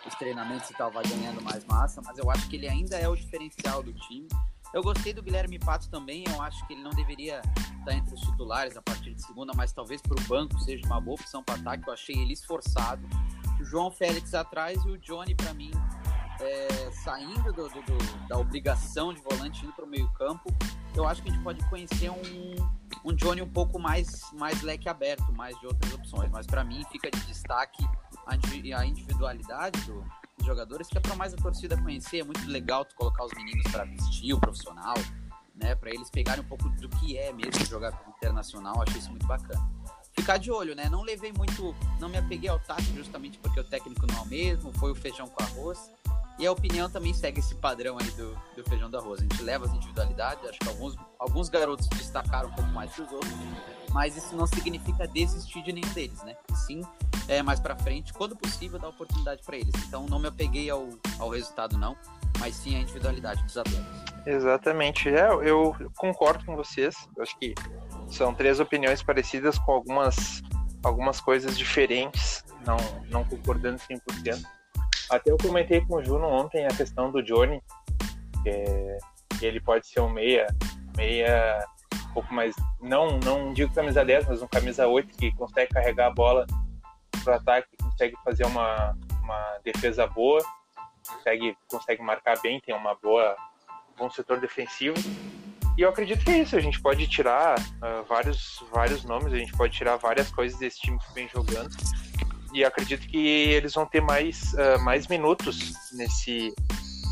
os 0.05 0.15
treinamentos 0.15 0.69
e 0.69 0.73
tal 0.73 0.91
vai 0.91 1.03
ganhando 1.03 1.41
mais 1.41 1.63
massa, 1.65 2.01
mas 2.01 2.17
eu 2.17 2.29
acho 2.31 2.49
que 2.49 2.55
ele 2.55 2.67
ainda 2.67 2.97
é 2.97 3.07
o 3.07 3.15
diferencial 3.15 3.83
do 3.83 3.93
time. 3.93 4.27
Eu 4.74 4.83
gostei 4.83 5.13
do 5.13 5.24
Guilherme 5.24 5.57
Pato 5.57 5.89
também, 5.89 6.24
eu 6.27 6.42
acho 6.42 6.66
que 6.68 6.74
ele 6.74 6.83
não 6.83 6.92
deveria 6.92 7.42
estar 7.80 7.94
entre 7.94 8.13
os 8.13 8.21
titulares 8.21 8.77
a 8.77 8.81
partir 8.81 9.16
de 9.16 9.21
segunda, 9.21 9.51
mas 9.56 9.71
talvez 9.71 10.00
para 10.01 10.13
o 10.13 10.27
banco 10.27 10.60
seja 10.60 10.86
uma 10.86 11.01
boa 11.01 11.16
opção 11.16 11.44
para 11.44 11.56
ataque, 11.56 11.88
eu 11.88 11.94
achei 11.94 12.16
ele 12.16 12.33
esforçado. 12.33 13.01
O 13.60 13.63
João 13.63 13.89
Félix 13.89 14.33
atrás 14.33 14.83
e 14.86 14.89
o 14.89 14.98
Johnny, 15.00 15.33
para 15.33 15.54
mim, 15.56 15.71
é, 16.39 16.92
saindo 16.92 17.51
do, 17.51 17.68
do, 17.68 17.81
do, 17.81 18.27
da 18.27 18.38
obrigação 18.38 19.13
de 19.13 19.21
volante 19.21 19.66
indo 19.66 19.74
para 19.74 19.86
o 19.86 19.88
meio 19.88 20.07
campo, 20.13 20.54
eu 20.95 21.07
acho 21.07 21.24
que 21.24 21.30
a 21.30 21.33
gente 21.33 21.44
pode 21.44 21.68
conhecer 21.69 22.10
um, 22.10 22.56
um 23.04 23.13
Johnny 23.13 23.42
um 23.42 23.50
pouco 23.50 23.80
mais, 23.80 24.31
mais 24.33 24.62
leque 24.62 24.88
aberto, 24.88 25.31
mais 25.33 25.57
de 25.60 25.65
outras 25.65 25.94
opções. 25.94 26.30
Mas 26.31 26.45
para 26.45 26.63
mim 26.63 26.83
fica 26.92 27.10
de 27.10 27.19
destaque 27.22 27.83
a, 28.25 28.80
a 28.80 28.86
individualidade 28.86 29.81
do, 29.81 30.06
jogadores, 30.50 30.88
que 30.88 30.98
é 30.98 31.01
para 31.01 31.16
mais 31.16 31.34
a 31.34 31.38
torcida 31.38 31.78
conhecer. 31.78 32.19
É 32.19 32.24
muito 32.24 32.46
legal 32.48 32.84
tu 32.84 32.96
colocar 32.96 33.24
os 33.24 33.34
meninos 33.34 33.63
para 33.72 33.86
vestir 33.86 34.34
o 34.34 34.40
profissional, 34.40 34.96
né? 35.56 35.75
Para 35.75 35.92
eles 35.92 36.10
pegarem 36.10 36.44
um 36.44 36.48
pouco 36.48 36.68
do 36.69 36.90
que 36.90 37.18
é 37.18 37.31
mesmo 37.31 37.66
jogar 37.66 37.94
internacional. 38.18 38.81
Achei 38.81 39.00
isso 39.00 39.10
muito 39.12 39.27
bacana 39.27 39.70
ficar 40.20 40.38
de 40.38 40.51
olho, 40.51 40.75
né? 40.75 40.88
Não 40.89 41.01
levei 41.01 41.32
muito, 41.32 41.75
não 42.00 42.10
me 42.10 42.18
apeguei 42.18 42.50
ao 42.50 42.60
tático 42.60 42.96
justamente 42.96 43.39
porque 43.39 43.60
o 43.60 43.63
técnico 43.63 44.06
não 44.06 44.20
é 44.20 44.22
o 44.22 44.25
mesmo, 44.25 44.72
foi 44.74 44.91
o 44.91 44.96
feijão 44.96 45.27
com 45.27 45.44
arroz. 45.44 45.89
E 46.38 46.48
a 46.48 46.51
opinião 46.51 46.89
também 46.89 47.13
segue 47.13 47.39
esse 47.39 47.53
padrão 47.56 47.98
aí 48.00 48.10
do, 48.12 48.34
do 48.56 48.63
feijão 48.70 48.89
do 48.89 48.98
arroz. 48.98 49.20
A 49.20 49.24
gente 49.24 49.41
leva 49.41 49.65
as 49.65 49.74
individualidades, 49.74 50.48
acho 50.48 50.60
que 50.60 50.70
alguns, 50.70 50.96
alguns 51.18 51.50
garotos 51.50 51.88
destacaram 51.89 52.50
um 52.50 52.53
pouco 52.53 52.70
mais 52.72 52.94
que 52.94 53.01
os 53.01 53.12
outros, 53.12 53.34
mas 53.91 54.15
isso 54.15 54.36
não 54.36 54.48
significa 54.48 55.06
desistir 55.08 55.62
de 55.63 55.74
nenhum 55.74 55.91
deles, 55.94 56.22
né? 56.24 56.38
Sim, 56.56 56.82
é, 57.29 57.43
mais 57.43 57.59
para 57.59 57.75
frente, 57.75 58.12
quando 58.12 58.36
possível, 58.36 58.79
dar 58.79 58.89
oportunidade 58.89 59.43
para 59.45 59.55
eles. 59.55 59.71
Então 59.88 60.05
não 60.07 60.19
me 60.19 60.27
apeguei 60.27 60.69
ao, 60.69 60.89
ao 61.19 61.29
resultado, 61.29 61.77
não, 61.77 61.95
mas 62.39 62.55
sim 62.55 62.75
a 62.75 62.79
individualidade 62.79 63.41
dos 63.43 63.55
atletas. 63.55 63.86
Exatamente. 64.25 65.09
É, 65.09 65.29
eu 65.48 65.75
concordo 65.95 66.43
com 66.43 66.55
vocês. 66.55 66.95
Eu 67.15 67.24
acho 67.24 67.38
que 67.38 67.53
são 68.09 68.33
três 68.33 68.59
opiniões 68.59 69.03
parecidas 69.03 69.59
com 69.59 69.71
algumas, 69.71 70.41
algumas 70.83 71.21
coisas 71.21 71.55
diferentes, 71.55 72.43
não, 72.65 72.77
não 73.09 73.24
concordando 73.24 73.77
100%. 73.77 74.43
Até 75.12 75.31
eu 75.31 75.38
comentei 75.38 75.81
com 75.81 75.98
o 75.98 76.03
Juno 76.03 76.27
ontem 76.27 76.65
a 76.65 76.69
questão 76.69 77.12
do 77.12 77.21
Johnny, 77.21 77.62
que 78.43 79.45
ele 79.45 79.59
pode 79.59 79.88
ser 79.88 80.01
um 80.01 80.09
meia, 80.09 80.48
meia 80.98 81.63
um 82.09 82.13
pouco 82.13 82.33
mais, 82.33 82.55
não, 82.81 83.19
não 83.19 83.53
digo 83.53 83.74
camisa 83.74 84.03
10, 84.03 84.27
mas 84.27 84.41
um 84.41 84.48
camisa 84.48 84.88
8 84.88 85.15
que 85.15 85.31
consegue 85.36 85.71
carregar 85.71 86.07
a 86.07 86.12
bola 86.12 86.45
pro 87.29 87.36
ataque, 87.36 87.67
consegue 87.81 88.15
fazer 88.24 88.45
uma, 88.45 88.98
uma 89.21 89.59
defesa 89.63 90.07
boa, 90.07 90.43
consegue, 91.07 91.55
consegue 91.69 92.01
marcar 92.01 92.39
bem, 92.41 92.59
tem 92.59 92.75
uma 92.75 92.95
boa 92.95 93.36
bom 93.98 94.09
setor 94.09 94.39
defensivo. 94.39 94.95
E 95.77 95.81
eu 95.81 95.89
acredito 95.89 96.24
que 96.25 96.31
é 96.31 96.39
isso, 96.39 96.55
a 96.55 96.59
gente 96.59 96.81
pode 96.81 97.07
tirar 97.07 97.59
uh, 97.59 98.03
vários, 98.07 98.63
vários 98.71 99.03
nomes, 99.03 99.31
a 99.31 99.38
gente 99.38 99.51
pode 99.53 99.74
tirar 99.74 99.95
várias 99.98 100.31
coisas 100.31 100.57
desse 100.59 100.79
time 100.79 100.98
que 101.00 101.13
vem 101.13 101.29
jogando 101.29 101.75
e 102.53 102.65
acredito 102.65 103.07
que 103.07 103.17
eles 103.17 103.74
vão 103.74 103.86
ter 103.86 104.01
mais, 104.01 104.53
uh, 104.53 104.79
mais 104.83 105.07
minutos 105.07 105.74
nesse, 105.93 106.53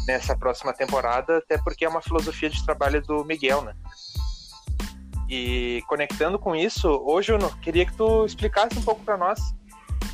nessa 0.08 0.36
próxima 0.36 0.74
temporada, 0.74 1.38
até 1.38 1.58
porque 1.60 1.86
é 1.86 1.90
uma 1.90 2.02
filosofia 2.02 2.50
de 2.50 2.66
trabalho 2.66 3.02
do 3.02 3.24
Miguel, 3.24 3.62
né? 3.62 3.74
E 5.30 5.84
conectando 5.88 6.40
com 6.40 6.56
isso, 6.56 6.90
hoje 7.06 7.34
eu 7.34 7.40
queria 7.62 7.86
que 7.86 7.96
tu 7.96 8.26
explicasse 8.26 8.78
um 8.78 8.82
pouco 8.82 9.04
para 9.04 9.18
nós 9.18 9.40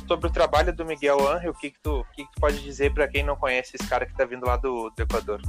sobre 0.06 0.28
o 0.28 0.32
trabalho 0.32 0.74
do 0.74 0.84
Miguel 0.84 1.18
Angel, 1.28 1.50
o 1.50 1.54
que, 1.54 1.70
que, 1.70 1.78
tu, 1.80 2.04
que, 2.14 2.24
que 2.24 2.32
tu 2.32 2.40
pode 2.40 2.60
dizer 2.62 2.92
para 2.92 3.08
quem 3.08 3.22
não 3.22 3.36
conhece 3.36 3.76
esse 3.76 3.88
cara 3.88 4.06
que 4.06 4.12
está 4.12 4.24
vindo 4.24 4.46
lá 4.46 4.56
do, 4.56 4.90
do 4.90 5.02
Equador. 5.02 5.40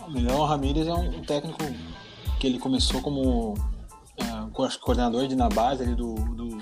O 0.00 0.10
Miguel 0.10 0.44
Ramírez 0.44 0.86
é 0.86 0.94
um 0.94 1.22
técnico 1.22 1.58
que 2.38 2.46
ele 2.46 2.58
começou 2.58 3.00
como 3.00 3.54
é, 4.16 4.78
coordenador 4.80 5.28
de 5.28 5.36
na 5.36 5.48
base 5.48 5.82
ali 5.82 5.94
do, 5.94 6.14
do 6.14 6.52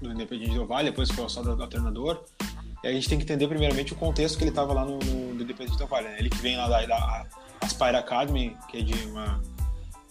do 0.00 0.10
Independiente 0.10 0.54
do 0.54 0.66
Vale, 0.66 0.90
depois 0.90 1.10
foi 1.10 1.28
só 1.28 1.42
do, 1.42 1.54
do 1.54 1.66
treinador. 1.66 2.24
E 2.82 2.88
a 2.88 2.92
gente 2.92 3.08
tem 3.08 3.18
que 3.18 3.24
entender 3.24 3.46
primeiramente 3.46 3.92
o 3.92 3.96
contexto 3.96 4.38
que 4.38 4.44
ele 4.44 4.50
estava 4.50 4.72
lá 4.72 4.84
no, 4.84 4.98
no, 4.98 5.34
no 5.34 5.42
Independiente 5.42 5.78
do 5.78 5.86
Vale. 5.86 6.08
Né? 6.08 6.16
Ele 6.18 6.30
que 6.30 6.38
vem 6.38 6.56
lá 6.56 6.68
da, 6.68 6.86
da 6.86 7.26
Aspire 7.60 7.96
Academy, 7.96 8.56
que 8.68 8.78
é 8.78 8.82
de 8.82 9.06
uma, 9.08 9.40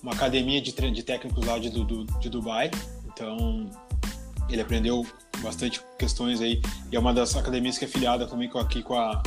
uma 0.04 0.14
academia 0.14 0.62
de, 0.62 0.72
de 0.72 1.04
técnicos 1.04 1.46
lá 1.46 1.58
de, 1.58 1.70
do, 1.70 2.06
de 2.06 2.30
Dubai. 2.30 2.70
Então, 3.08 3.70
ele 4.50 4.62
aprendeu 4.62 5.06
bastante 5.42 5.82
questões 5.98 6.42
aí. 6.42 6.62
E 6.92 6.96
é 6.96 7.00
uma 7.00 7.14
das 7.14 7.36
academias 7.36 7.78
que 7.78 7.86
é 7.86 7.88
filiada 7.88 8.28
também 8.28 8.50
com, 8.50 8.60
aqui 8.60 8.82
com 8.84 8.96
a, 8.96 9.22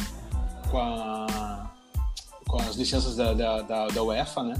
com 0.71 0.79
a 0.79 1.53
com 2.53 2.61
as 2.61 2.77
licenças 2.77 3.17
da, 3.17 3.33
da, 3.33 3.63
da, 3.63 3.87
da 3.89 4.03
UEFA, 4.03 4.43
né? 4.43 4.55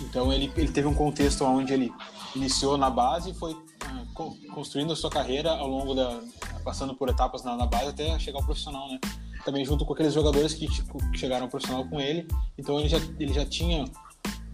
Então 0.00 0.32
ele, 0.32 0.52
ele 0.56 0.72
teve 0.72 0.88
um 0.88 0.94
contexto 0.94 1.44
onde 1.44 1.72
ele 1.72 1.92
iniciou 2.34 2.76
na 2.76 2.90
base 2.90 3.30
e 3.30 3.34
foi 3.34 3.52
uh, 3.52 4.52
construindo 4.52 4.92
a 4.92 4.96
sua 4.96 5.08
carreira 5.08 5.50
ao 5.50 5.68
longo 5.68 5.94
da 5.94 6.20
passando 6.64 6.94
por 6.94 7.08
etapas 7.08 7.44
na, 7.44 7.56
na, 7.56 7.66
base 7.66 7.86
até 7.86 8.18
chegar 8.18 8.38
ao 8.38 8.44
profissional, 8.44 8.88
né? 8.88 8.98
Também 9.44 9.64
junto 9.64 9.84
com 9.84 9.92
aqueles 9.92 10.12
jogadores 10.12 10.52
que, 10.52 10.66
tipo, 10.66 10.98
que 11.10 11.18
chegaram 11.18 11.44
ao 11.44 11.48
profissional 11.48 11.84
com 11.84 12.00
ele. 12.00 12.26
Então 12.58 12.80
ele 12.80 12.88
já 12.88 12.98
ele 13.20 13.32
já 13.32 13.46
tinha 13.46 13.84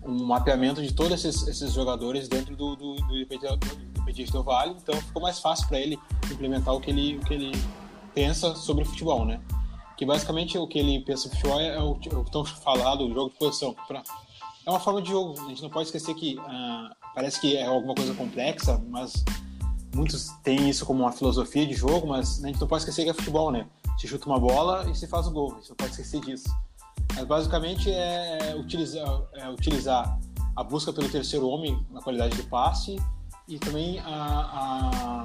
um 0.02 0.26
mapeamento 0.26 0.82
de 0.82 0.92
todos 0.92 1.25
esses, 1.25 1.49
esses 1.49 1.73
jogadores 1.73 2.28
dentro 2.28 2.54
do, 2.54 2.76
do, 2.76 2.97
do, 2.97 3.16
Independente 3.16 4.32
do 4.32 4.42
Vale. 4.42 4.76
Então 4.82 4.94
ficou 5.00 5.23
mais 5.23 5.38
fácil 5.38 5.66
para 5.68 5.80
ele 5.80 5.99
implementar 6.35 6.75
o 6.75 6.80
que 6.80 6.90
ele 6.90 7.16
o 7.16 7.20
que 7.20 7.35
ele 7.35 7.52
pensa 8.14 8.54
sobre 8.54 8.82
o 8.82 8.87
futebol, 8.87 9.25
né? 9.25 9.40
Que 9.97 10.06
basicamente 10.06 10.56
o 10.58 10.66
que 10.66 10.78
ele 10.78 11.00
pensa 11.00 11.23
sobre 11.23 11.37
futebol 11.38 11.61
é 11.61 11.82
o, 11.82 11.92
o 11.92 12.25
tão 12.25 12.44
falado, 12.44 13.04
o 13.04 13.12
jogo 13.12 13.30
de 13.30 13.38
posição. 13.38 13.75
Pra, 13.87 14.02
é 14.66 14.70
uma 14.70 14.80
forma 14.80 15.00
de 15.00 15.11
jogo. 15.11 15.40
A 15.40 15.49
gente 15.49 15.62
não 15.62 15.70
pode 15.70 15.87
esquecer 15.87 16.14
que 16.14 16.37
uh, 16.37 16.94
parece 17.14 17.40
que 17.40 17.56
é 17.56 17.66
alguma 17.66 17.94
coisa 17.94 18.14
complexa, 18.14 18.82
mas 18.88 19.25
muitos 19.94 20.28
têm 20.44 20.68
isso 20.68 20.85
como 20.85 21.02
uma 21.02 21.12
filosofia 21.12 21.66
de 21.66 21.75
jogo, 21.75 22.06
mas 22.06 22.42
a 22.44 22.47
gente 22.47 22.61
não 22.61 22.68
pode 22.68 22.82
esquecer 22.82 23.04
que 23.04 23.11
é 23.11 23.14
futebol, 23.14 23.50
né? 23.50 23.66
Se 23.99 24.06
chuta 24.06 24.26
uma 24.26 24.38
bola 24.38 24.88
e 24.90 24.94
se 24.94 25.06
faz 25.06 25.26
o 25.26 25.30
gol, 25.30 25.52
a 25.52 25.56
gente 25.56 25.70
não 25.70 25.76
pode 25.76 25.90
esquecer 25.90 26.20
disso. 26.20 26.49
Mas 27.14 27.25
basicamente 27.25 27.90
é 27.90 28.54
utilizar, 28.56 29.23
é 29.35 29.49
utilizar 29.49 30.18
a 30.54 30.62
busca 30.62 30.92
pelo 30.92 31.08
terceiro 31.08 31.49
homem 31.49 31.85
na 31.90 32.00
qualidade 32.00 32.37
do 32.37 32.44
passe 32.44 32.97
e 33.49 33.58
também 33.58 33.99
a, 34.00 34.04
a 34.06 35.25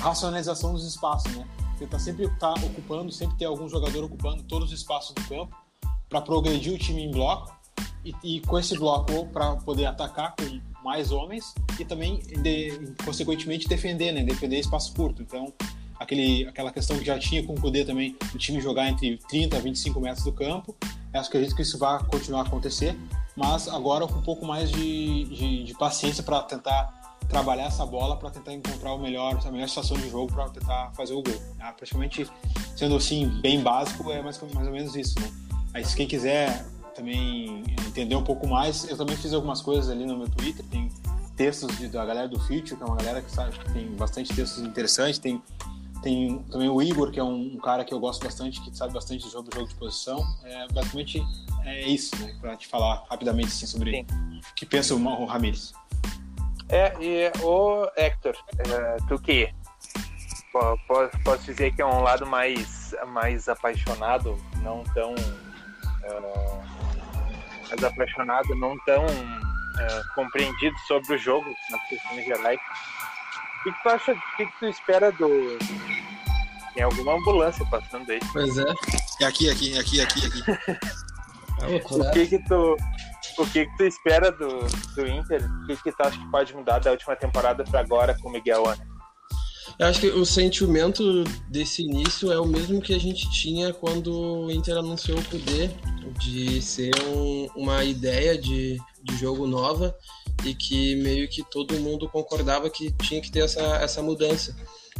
racionalização 0.00 0.72
dos 0.72 0.84
espaços, 0.84 1.32
né? 1.36 1.46
Tentar 1.78 1.98
sempre 1.98 2.24
estar 2.24 2.54
tá 2.54 2.66
ocupando, 2.66 3.12
sempre 3.12 3.36
ter 3.36 3.44
algum 3.44 3.68
jogador 3.68 4.04
ocupando 4.04 4.42
todos 4.42 4.72
os 4.72 4.78
espaços 4.78 5.14
do 5.14 5.22
campo 5.28 5.56
para 6.08 6.20
progredir 6.20 6.74
o 6.74 6.78
time 6.78 7.04
em 7.04 7.10
bloco 7.10 7.54
e, 8.04 8.14
e 8.22 8.40
com 8.40 8.58
esse 8.58 8.76
bloco 8.76 9.26
para 9.26 9.56
poder 9.56 9.86
atacar 9.86 10.34
com 10.36 10.60
mais 10.82 11.12
homens 11.12 11.54
e 11.78 11.84
também, 11.84 12.18
de, 12.18 12.94
consequentemente, 13.04 13.68
defender, 13.68 14.12
né? 14.12 14.22
Defender 14.22 14.58
espaço 14.58 14.94
curto. 14.94 15.22
Então, 15.22 15.52
aquele, 15.98 16.46
aquela 16.48 16.72
questão 16.72 16.98
que 16.98 17.04
já 17.04 17.18
tinha 17.18 17.44
com 17.46 17.54
o 17.54 17.60
Kudê 17.60 17.84
também, 17.84 18.16
o 18.34 18.38
time 18.38 18.60
jogar 18.60 18.88
entre 18.88 19.18
30 19.28 19.56
a 19.56 19.60
25 19.60 20.00
metros 20.00 20.24
do 20.24 20.32
campo. 20.32 20.74
Eu 21.12 21.20
acredito 21.20 21.54
que 21.54 21.62
isso 21.62 21.78
vai 21.78 22.02
continuar 22.04 22.40
a 22.40 22.46
acontecer, 22.46 22.96
mas 23.36 23.68
agora 23.68 24.06
com 24.06 24.14
um 24.14 24.22
pouco 24.22 24.46
mais 24.46 24.70
de, 24.70 25.24
de, 25.24 25.64
de 25.64 25.74
paciência 25.74 26.22
para 26.22 26.42
tentar 26.42 26.99
trabalhar 27.30 27.66
essa 27.66 27.86
bola 27.86 28.16
para 28.16 28.28
tentar 28.30 28.52
encontrar 28.52 28.92
o 28.92 28.98
melhor, 28.98 29.38
a 29.42 29.50
melhor 29.50 29.68
situação 29.68 29.96
de 29.96 30.10
jogo 30.10 30.32
para 30.32 30.48
tentar 30.50 30.90
fazer 30.94 31.14
o 31.14 31.22
gol. 31.22 31.40
Ah, 31.60 31.72
praticamente, 31.72 32.28
sendo 32.76 32.96
assim, 32.96 33.28
bem 33.40 33.62
básico, 33.62 34.10
é 34.10 34.20
mais, 34.20 34.38
mais 34.52 34.66
ou 34.66 34.72
menos 34.72 34.94
isso, 34.96 35.18
né? 35.18 35.30
Aí, 35.72 35.84
se 35.84 35.96
quem 35.96 36.06
quiser 36.06 36.66
também 36.94 37.62
entender 37.86 38.16
um 38.16 38.24
pouco 38.24 38.46
mais, 38.46 38.88
eu 38.90 38.96
também 38.96 39.16
fiz 39.16 39.32
algumas 39.32 39.62
coisas 39.62 39.88
ali 39.88 40.04
no 40.04 40.18
meu 40.18 40.28
Twitter, 40.28 40.64
tem 40.66 40.90
textos 41.36 41.78
de, 41.78 41.88
da 41.88 42.04
galera 42.04 42.28
do 42.28 42.38
Future, 42.40 42.76
que 42.76 42.82
é 42.82 42.84
uma 42.86 42.96
galera 42.96 43.22
que 43.22 43.30
sabe 43.30 43.56
que 43.56 43.72
tem 43.72 43.86
bastante 43.92 44.34
textos 44.34 44.62
interessantes, 44.62 45.18
tem 45.18 45.40
tem 46.02 46.38
também 46.50 46.68
o 46.68 46.80
Igor, 46.80 47.10
que 47.10 47.20
é 47.20 47.22
um, 47.22 47.54
um, 47.54 47.58
cara 47.58 47.84
que 47.84 47.92
eu 47.92 48.00
gosto 48.00 48.24
bastante, 48.24 48.58
que 48.62 48.74
sabe 48.74 48.94
bastante 48.94 49.22
do 49.22 49.30
jogo, 49.30 49.50
do 49.50 49.54
jogo 49.54 49.68
de 49.68 49.74
posição. 49.74 50.26
É, 50.44 50.66
basicamente 50.72 51.22
é 51.62 51.86
isso, 51.86 52.16
né? 52.16 52.34
Para 52.40 52.56
te 52.56 52.66
falar 52.66 53.04
rapidamente 53.10 53.48
assim, 53.48 53.66
sobre 53.66 54.00
o 54.00 54.54
que 54.54 54.64
pensa 54.64 54.94
o, 54.94 54.98
o 54.98 55.26
Ramires. 55.26 55.74
É, 56.72 56.94
e 57.00 57.32
o 57.42 57.90
Hector, 57.96 58.36
é, 58.58 58.96
tu 59.08 59.20
que 59.20 59.52
posso, 60.52 61.18
posso 61.24 61.44
dizer 61.44 61.74
que 61.74 61.82
é 61.82 61.86
um 61.86 62.02
lado 62.02 62.26
mais, 62.26 62.94
mais 63.08 63.48
apaixonado, 63.48 64.36
não 64.62 64.84
tão. 64.94 65.14
Uh, 65.14 66.70
mais 67.68 67.84
apaixonado, 67.84 68.54
não 68.56 68.76
tão 68.84 69.04
uh, 69.04 70.14
compreendido 70.14 70.76
sobre 70.86 71.14
o 71.14 71.18
jogo 71.18 71.46
nas 71.70 71.82
questões 71.88 72.24
gerais. 72.24 72.60
O 72.60 73.62
que, 73.64 73.72
que 73.72 73.82
tu 73.82 73.88
acha? 73.88 74.12
O 74.12 74.36
que, 74.36 74.46
que 74.46 74.58
tu 74.58 74.66
espera 74.66 75.12
do. 75.12 75.58
Tem 76.74 76.84
alguma 76.84 77.14
ambulância 77.14 77.66
passando 77.66 78.10
aí. 78.10 78.20
Pois 78.32 78.56
é. 78.58 78.64
É 79.20 79.24
aqui, 79.26 79.50
aqui, 79.50 79.78
aqui, 79.78 80.00
aqui, 80.00 80.26
aqui. 80.26 80.42
o 81.90 82.10
que 82.12 82.26
que 82.26 82.38
tu 82.44 82.76
o 83.38 83.46
que, 83.46 83.66
que 83.66 83.76
tu 83.76 83.84
espera 83.84 84.30
do, 84.30 84.60
do 84.94 85.06
Inter? 85.06 85.42
O 85.62 85.66
que, 85.66 85.76
que 85.76 85.92
tu 85.92 86.02
acha 86.02 86.18
que 86.18 86.30
pode 86.30 86.54
mudar 86.54 86.78
da 86.78 86.90
última 86.90 87.16
temporada 87.16 87.64
para 87.64 87.80
agora 87.80 88.16
com 88.20 88.28
o 88.28 88.32
Miguel 88.32 88.66
Ana? 88.66 88.86
Eu 89.78 89.86
acho 89.86 90.00
que 90.00 90.08
o 90.08 90.26
sentimento 90.26 91.24
desse 91.48 91.82
início 91.82 92.30
é 92.30 92.38
o 92.38 92.44
mesmo 92.44 92.82
que 92.82 92.94
a 92.94 92.98
gente 92.98 93.30
tinha 93.30 93.72
quando 93.72 94.12
o 94.12 94.50
Inter 94.50 94.76
anunciou 94.76 95.18
o 95.18 95.24
poder 95.24 95.70
de 96.18 96.60
ser 96.60 96.90
um, 97.08 97.48
uma 97.56 97.82
ideia 97.84 98.36
de, 98.36 98.78
de 99.02 99.16
jogo 99.16 99.46
nova 99.46 99.96
e 100.44 100.54
que 100.54 100.96
meio 100.96 101.28
que 101.28 101.42
todo 101.50 101.80
mundo 101.80 102.08
concordava 102.08 102.68
que 102.68 102.90
tinha 102.92 103.20
que 103.20 103.30
ter 103.30 103.40
essa, 103.40 103.62
essa 103.76 104.02
mudança. 104.02 104.54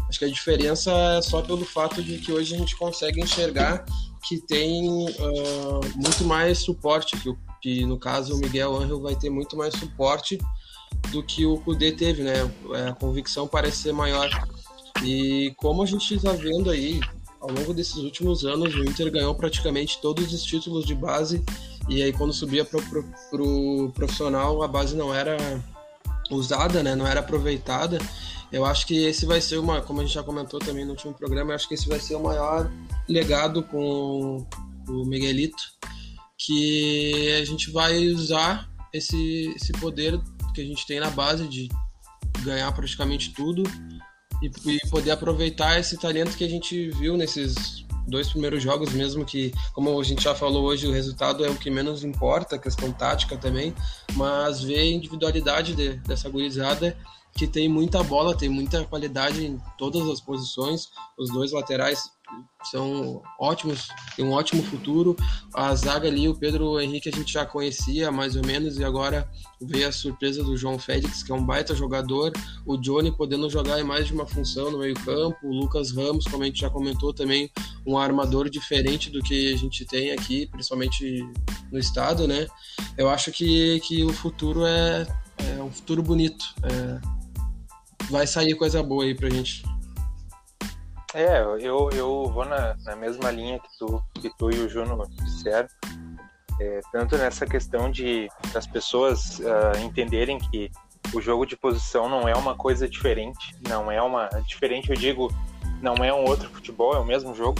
Acho 0.08 0.18
que 0.18 0.24
a 0.24 0.30
diferença 0.30 0.90
é 1.18 1.22
só 1.22 1.42
pelo 1.42 1.64
fato 1.64 2.02
de 2.02 2.18
que 2.18 2.32
hoje 2.32 2.54
a 2.54 2.58
gente 2.58 2.76
consegue 2.76 3.20
enxergar 3.20 3.84
que 4.26 4.40
tem 4.46 4.88
uh, 4.88 5.80
muito 5.96 6.24
mais 6.24 6.58
suporte, 6.58 7.16
que 7.16 7.28
o 7.28 7.38
que 7.60 7.84
no 7.84 7.98
caso 7.98 8.34
o 8.34 8.38
Miguel 8.38 8.76
Angel 8.76 9.00
vai 9.00 9.14
ter 9.14 9.30
muito 9.30 9.56
mais 9.56 9.74
suporte 9.74 10.38
do 11.10 11.22
que 11.22 11.44
o 11.46 11.58
Kudê 11.58 11.92
teve, 11.92 12.22
né? 12.22 12.34
É, 12.74 12.88
a 12.88 12.94
convicção 12.94 13.46
parece 13.46 13.78
ser 13.78 13.92
maior. 13.92 14.28
E 15.02 15.54
como 15.56 15.82
a 15.82 15.86
gente 15.86 16.14
está 16.14 16.32
vendo 16.32 16.70
aí, 16.70 17.00
ao 17.40 17.50
longo 17.50 17.72
desses 17.72 17.96
últimos 17.96 18.44
anos, 18.44 18.74
o 18.74 18.84
Inter 18.84 19.10
ganhou 19.10 19.34
praticamente 19.34 20.00
todos 20.00 20.32
os 20.32 20.42
títulos 20.42 20.84
de 20.84 20.94
base, 20.94 21.42
e 21.88 22.02
aí 22.02 22.12
quando 22.12 22.32
subia 22.32 22.64
para 22.64 22.78
o 22.78 22.82
pro, 22.82 23.04
pro 23.30 23.92
profissional, 23.94 24.62
a 24.62 24.68
base 24.68 24.94
não 24.94 25.14
era 25.14 25.36
usada, 26.30 26.82
né? 26.82 26.94
Não 26.94 27.06
era 27.06 27.20
aproveitada. 27.20 27.98
Eu 28.52 28.64
acho 28.64 28.86
que 28.86 29.04
esse 29.04 29.26
vai 29.26 29.40
ser 29.40 29.58
uma, 29.58 29.80
como 29.80 30.00
a 30.00 30.04
gente 30.04 30.14
já 30.14 30.22
comentou 30.22 30.58
também 30.58 30.84
no 30.84 30.90
último 30.90 31.14
programa, 31.14 31.52
eu 31.52 31.54
acho 31.54 31.68
que 31.68 31.74
esse 31.74 31.88
vai 31.88 32.00
ser 32.00 32.16
o 32.16 32.22
maior 32.22 32.70
legado 33.08 33.62
com 33.62 34.44
o 34.88 35.04
Miguelito 35.04 35.79
que 36.44 37.32
a 37.40 37.44
gente 37.44 37.70
vai 37.70 38.06
usar 38.08 38.68
esse, 38.92 39.52
esse 39.54 39.72
poder 39.72 40.18
que 40.54 40.60
a 40.60 40.64
gente 40.64 40.86
tem 40.86 40.98
na 40.98 41.10
base 41.10 41.46
de 41.46 41.68
ganhar 42.42 42.72
praticamente 42.72 43.32
tudo 43.34 43.62
e, 44.42 44.50
e 44.70 44.80
poder 44.88 45.10
aproveitar 45.10 45.78
esse 45.78 45.98
talento 45.98 46.36
que 46.36 46.44
a 46.44 46.48
gente 46.48 46.90
viu 46.92 47.16
nesses 47.16 47.84
dois 48.08 48.30
primeiros 48.30 48.62
jogos, 48.62 48.92
mesmo 48.92 49.24
que, 49.24 49.52
como 49.74 49.98
a 49.98 50.02
gente 50.02 50.24
já 50.24 50.34
falou 50.34 50.64
hoje, 50.64 50.86
o 50.86 50.92
resultado 50.92 51.44
é 51.44 51.50
o 51.50 51.56
que 51.56 51.70
menos 51.70 52.02
importa, 52.02 52.58
questão 52.58 52.90
tática 52.90 53.36
também, 53.36 53.74
mas 54.14 54.62
ver 54.62 54.78
a 54.80 54.84
individualidade 54.84 55.74
de, 55.74 55.94
dessa 55.98 56.28
gurizada 56.28 56.96
que 57.36 57.46
tem 57.46 57.68
muita 57.68 58.02
bola, 58.02 58.36
tem 58.36 58.48
muita 58.48 58.84
qualidade 58.84 59.46
em 59.46 59.60
todas 59.78 60.08
as 60.08 60.20
posições, 60.20 60.88
os 61.16 61.30
dois 61.30 61.52
laterais 61.52 62.10
são 62.64 63.22
ótimos, 63.38 63.88
tem 64.16 64.24
um 64.24 64.32
ótimo 64.32 64.62
futuro. 64.62 65.16
A 65.54 65.74
zaga 65.74 66.08
ali, 66.08 66.28
o 66.28 66.34
Pedro 66.34 66.80
Henrique 66.80 67.08
a 67.08 67.12
gente 67.12 67.32
já 67.32 67.46
conhecia 67.46 68.12
mais 68.12 68.36
ou 68.36 68.44
menos 68.44 68.78
e 68.78 68.84
agora 68.84 69.28
veio 69.60 69.88
a 69.88 69.92
surpresa 69.92 70.44
do 70.44 70.56
João 70.56 70.78
Félix, 70.78 71.22
que 71.22 71.32
é 71.32 71.34
um 71.34 71.44
baita 71.44 71.74
jogador. 71.74 72.32
O 72.66 72.76
Johnny 72.76 73.10
podendo 73.10 73.48
jogar 73.48 73.80
em 73.80 73.84
mais 73.84 74.06
de 74.06 74.12
uma 74.12 74.26
função 74.26 74.70
no 74.70 74.78
meio-campo. 74.78 75.38
O 75.42 75.54
Lucas 75.54 75.90
Ramos, 75.90 76.24
como 76.24 76.42
a 76.42 76.46
gente 76.46 76.60
já 76.60 76.70
comentou 76.70 77.14
também, 77.14 77.50
um 77.86 77.96
armador 77.96 78.50
diferente 78.50 79.10
do 79.10 79.22
que 79.22 79.52
a 79.52 79.56
gente 79.56 79.84
tem 79.86 80.12
aqui, 80.12 80.46
principalmente 80.46 81.26
no 81.72 81.78
estado, 81.78 82.28
né? 82.28 82.46
Eu 82.96 83.08
acho 83.08 83.32
que, 83.32 83.80
que 83.80 84.04
o 84.04 84.12
futuro 84.12 84.66
é, 84.66 85.06
é 85.38 85.62
um 85.62 85.70
futuro 85.70 86.02
bonito. 86.02 86.44
É, 86.62 87.00
vai 88.10 88.26
sair 88.26 88.54
coisa 88.54 88.82
boa 88.82 89.04
aí 89.04 89.14
pra 89.14 89.30
gente. 89.30 89.62
É, 91.14 91.40
eu, 91.40 91.90
eu 91.90 92.30
vou 92.32 92.44
na, 92.44 92.76
na 92.84 92.94
mesma 92.94 93.30
linha 93.30 93.58
que 93.58 93.68
tu, 93.78 94.02
que 94.14 94.30
tu 94.38 94.50
e 94.50 94.58
o 94.60 94.68
Juno 94.68 95.08
disseram. 95.24 95.68
É, 96.60 96.80
tanto 96.92 97.16
nessa 97.16 97.46
questão 97.46 97.90
de 97.90 98.28
das 98.52 98.66
pessoas 98.66 99.38
uh, 99.38 99.78
entenderem 99.82 100.38
que 100.38 100.70
o 101.14 101.20
jogo 101.20 101.46
de 101.46 101.56
posição 101.56 102.08
não 102.08 102.28
é 102.28 102.34
uma 102.34 102.54
coisa 102.54 102.88
diferente, 102.88 103.56
não 103.66 103.90
é 103.90 104.00
uma 104.00 104.28
diferente, 104.46 104.90
eu 104.90 104.96
digo, 104.96 105.32
não 105.80 105.94
é 106.04 106.12
um 106.12 106.24
outro 106.24 106.48
futebol, 106.50 106.94
é 106.94 106.98
o 106.98 107.04
mesmo 107.04 107.34
jogo. 107.34 107.58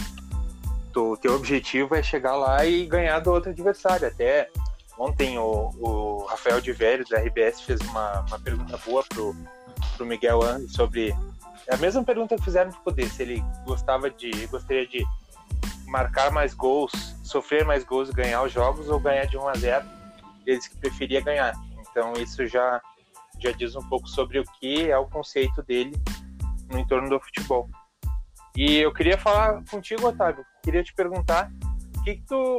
O 0.95 1.17
teu 1.17 1.35
objetivo 1.35 1.95
é 1.95 2.03
chegar 2.03 2.35
lá 2.35 2.65
e 2.65 2.85
ganhar 2.85 3.19
do 3.19 3.31
outro 3.31 3.49
adversário. 3.49 4.07
Até 4.07 4.49
ontem 4.97 5.37
o, 5.37 5.71
o 5.79 6.25
Rafael 6.25 6.61
de 6.61 6.71
Velho 6.71 7.03
da 7.09 7.19
RBS 7.19 7.61
fez 7.61 7.81
uma, 7.81 8.21
uma 8.27 8.39
pergunta 8.39 8.77
boa 8.85 9.03
pro, 9.09 9.35
pro 9.97 10.05
Miguel 10.05 10.43
Andes 10.43 10.73
sobre 10.73 11.15
É 11.67 11.75
a 11.75 11.77
mesma 11.77 12.03
pergunta 12.03 12.35
que 12.35 12.43
fizeram 12.43 12.71
pro 12.71 12.81
Poder, 12.81 13.09
se 13.09 13.23
ele 13.23 13.43
gostava 13.65 14.09
de. 14.09 14.47
gostaria 14.47 14.87
de 14.87 15.05
marcar 15.87 16.31
mais 16.31 16.53
gols, 16.53 16.91
sofrer 17.23 17.65
mais 17.65 17.83
gols 17.83 18.09
ganhar 18.09 18.41
os 18.43 18.51
jogos 18.51 18.89
ou 18.89 18.99
ganhar 18.99 19.25
de 19.25 19.37
1 19.37 19.47
a 19.47 19.53
0 19.53 19.85
Ele 20.45 20.57
disse 20.57 20.69
que 20.69 20.77
preferia 20.77 21.21
ganhar. 21.21 21.53
Então 21.89 22.13
isso 22.13 22.47
já, 22.47 22.81
já 23.39 23.51
diz 23.51 23.75
um 23.75 23.87
pouco 23.87 24.07
sobre 24.07 24.39
o 24.39 24.43
que 24.59 24.89
é 24.89 24.97
o 24.97 25.05
conceito 25.05 25.61
dele 25.63 25.93
no 26.69 26.79
entorno 26.79 27.09
do 27.09 27.19
futebol. 27.19 27.69
E 28.55 28.77
eu 28.77 28.93
queria 28.93 29.17
falar 29.17 29.63
contigo, 29.69 30.07
Otávio. 30.07 30.45
Queria 30.63 30.83
te 30.83 30.93
perguntar 30.93 31.51
o 31.97 32.03
que, 32.03 32.15
que 32.15 32.23
tu, 32.25 32.57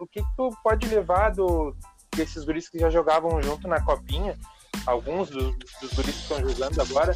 o 0.00 0.06
que, 0.06 0.22
que 0.22 0.36
tu 0.36 0.50
pode 0.62 0.86
levar 0.88 1.30
do, 1.30 1.74
desses 2.14 2.44
guris 2.44 2.68
que 2.68 2.78
já 2.78 2.88
jogavam 2.88 3.42
junto 3.42 3.68
na 3.68 3.80
copinha, 3.80 4.38
alguns 4.86 5.30
dos, 5.30 5.54
dos 5.80 5.92
guris 5.94 6.14
que 6.14 6.22
estão 6.22 6.48
jogando 6.48 6.80
agora. 6.80 7.14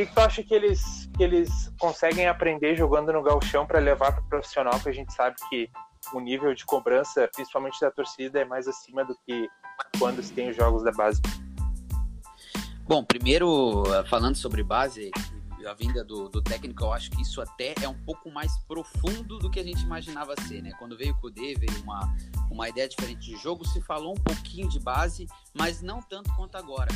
Que, 0.00 0.06
que 0.06 0.14
tu 0.14 0.20
acha 0.20 0.42
que 0.42 0.54
eles, 0.54 1.10
que 1.14 1.22
eles 1.22 1.70
conseguem 1.78 2.26
aprender 2.26 2.74
jogando 2.74 3.12
no 3.12 3.22
galchão 3.22 3.66
para 3.66 3.78
levar 3.78 4.12
para 4.12 4.22
o 4.22 4.28
profissional, 4.28 4.80
que 4.80 4.88
a 4.88 4.92
gente 4.92 5.12
sabe 5.12 5.36
que 5.50 5.70
o 6.14 6.20
nível 6.20 6.54
de 6.54 6.64
cobrança, 6.64 7.28
principalmente 7.34 7.78
da 7.78 7.90
torcida, 7.90 8.40
é 8.40 8.44
mais 8.46 8.66
acima 8.66 9.04
do 9.04 9.14
que 9.26 9.46
quando 9.98 10.22
se 10.22 10.32
tem 10.32 10.48
os 10.48 10.56
jogos 10.56 10.82
da 10.82 10.92
base? 10.92 11.20
Bom, 12.84 13.04
primeiro, 13.04 13.84
falando 14.08 14.36
sobre 14.36 14.62
base, 14.62 15.10
a 15.66 15.74
vinda 15.74 16.02
do, 16.02 16.30
do, 16.30 16.40
técnico, 16.40 16.84
eu 16.84 16.92
acho 16.94 17.10
que 17.10 17.20
isso 17.20 17.40
até 17.42 17.74
é 17.82 17.88
um 17.88 18.02
pouco 18.04 18.30
mais 18.30 18.58
profundo 18.60 19.38
do 19.38 19.50
que 19.50 19.60
a 19.60 19.64
gente 19.64 19.82
imaginava 19.82 20.34
ser, 20.48 20.62
né? 20.62 20.72
Quando 20.78 20.96
veio 20.96 21.12
o 21.12 21.18
Kudê, 21.18 21.54
veio 21.54 21.82
uma, 21.82 22.16
uma 22.50 22.68
ideia 22.68 22.88
diferente 22.88 23.30
de 23.30 23.36
jogo, 23.36 23.66
se 23.66 23.82
falou 23.82 24.12
um 24.12 24.22
pouquinho 24.22 24.68
de 24.68 24.80
base, 24.80 25.26
mas 25.52 25.82
não 25.82 26.00
tanto 26.00 26.34
quanto 26.36 26.56
agora. 26.56 26.90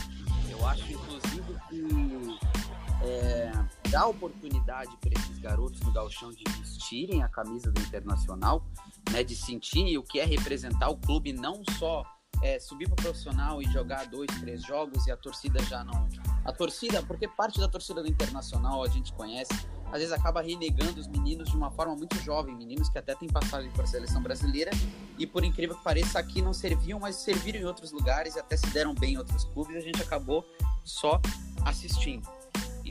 Eu 0.50 0.66
acho, 0.66 0.90
inclusive, 0.90 1.54
que 1.68 2.63
é, 3.04 3.52
dá 3.90 4.06
oportunidade 4.06 4.96
para 4.96 5.12
esses 5.12 5.38
garotos 5.38 5.78
do 5.80 5.92
galchão 5.92 6.30
de 6.32 6.44
vestirem 6.58 7.22
a 7.22 7.28
camisa 7.28 7.70
do 7.70 7.80
Internacional, 7.80 8.64
né? 9.10 9.22
De 9.22 9.36
sentirem 9.36 9.96
o 9.98 10.02
que 10.02 10.18
é 10.18 10.24
representar 10.24 10.88
o 10.88 10.96
clube 10.96 11.32
não 11.32 11.62
só 11.78 12.02
é, 12.42 12.58
subir 12.58 12.88
para 12.88 12.96
profissional 12.96 13.62
e 13.62 13.66
jogar 13.66 14.06
dois, 14.06 14.28
três 14.40 14.62
jogos 14.62 15.06
e 15.06 15.10
a 15.10 15.16
torcida 15.16 15.62
já 15.64 15.84
não. 15.84 16.08
A 16.44 16.52
torcida, 16.52 17.02
porque 17.02 17.28
parte 17.28 17.60
da 17.60 17.68
torcida 17.68 18.02
do 18.02 18.08
Internacional 18.08 18.82
a 18.82 18.88
gente 18.88 19.12
conhece, 19.12 19.52
às 19.86 19.98
vezes 19.98 20.12
acaba 20.12 20.42
renegando 20.42 21.00
os 21.00 21.06
meninos 21.06 21.48
de 21.48 21.56
uma 21.56 21.70
forma 21.70 21.94
muito 21.94 22.16
jovem, 22.20 22.54
meninos 22.54 22.88
que 22.88 22.98
até 22.98 23.14
têm 23.14 23.28
passagem 23.28 23.70
para 23.70 23.84
a 23.84 23.86
seleção 23.86 24.22
brasileira 24.22 24.70
e 25.18 25.26
por 25.26 25.44
incrível 25.44 25.76
que 25.76 25.84
pareça 25.84 26.18
aqui 26.18 26.42
não 26.42 26.52
serviam, 26.52 26.98
mas 26.98 27.16
serviram 27.16 27.60
em 27.60 27.64
outros 27.64 27.92
lugares 27.92 28.34
e 28.34 28.40
até 28.40 28.56
se 28.56 28.66
deram 28.70 28.94
bem 28.94 29.14
em 29.14 29.18
outros 29.18 29.44
clubes 29.44 29.76
a 29.76 29.80
gente 29.80 30.02
acabou 30.02 30.44
só 30.82 31.20
assistindo. 31.64 32.28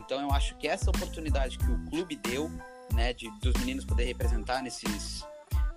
Então 0.06 0.22
eu 0.22 0.32
acho 0.32 0.56
que 0.58 0.68
essa 0.68 0.90
oportunidade 0.90 1.58
que 1.58 1.72
o 1.72 1.86
clube 1.90 2.16
deu, 2.16 2.50
né, 2.94 3.14
de 3.14 3.30
dos 3.40 3.54
meninos 3.56 3.86
poder 3.86 4.06
representar 4.06 4.62
nesses 4.62 5.26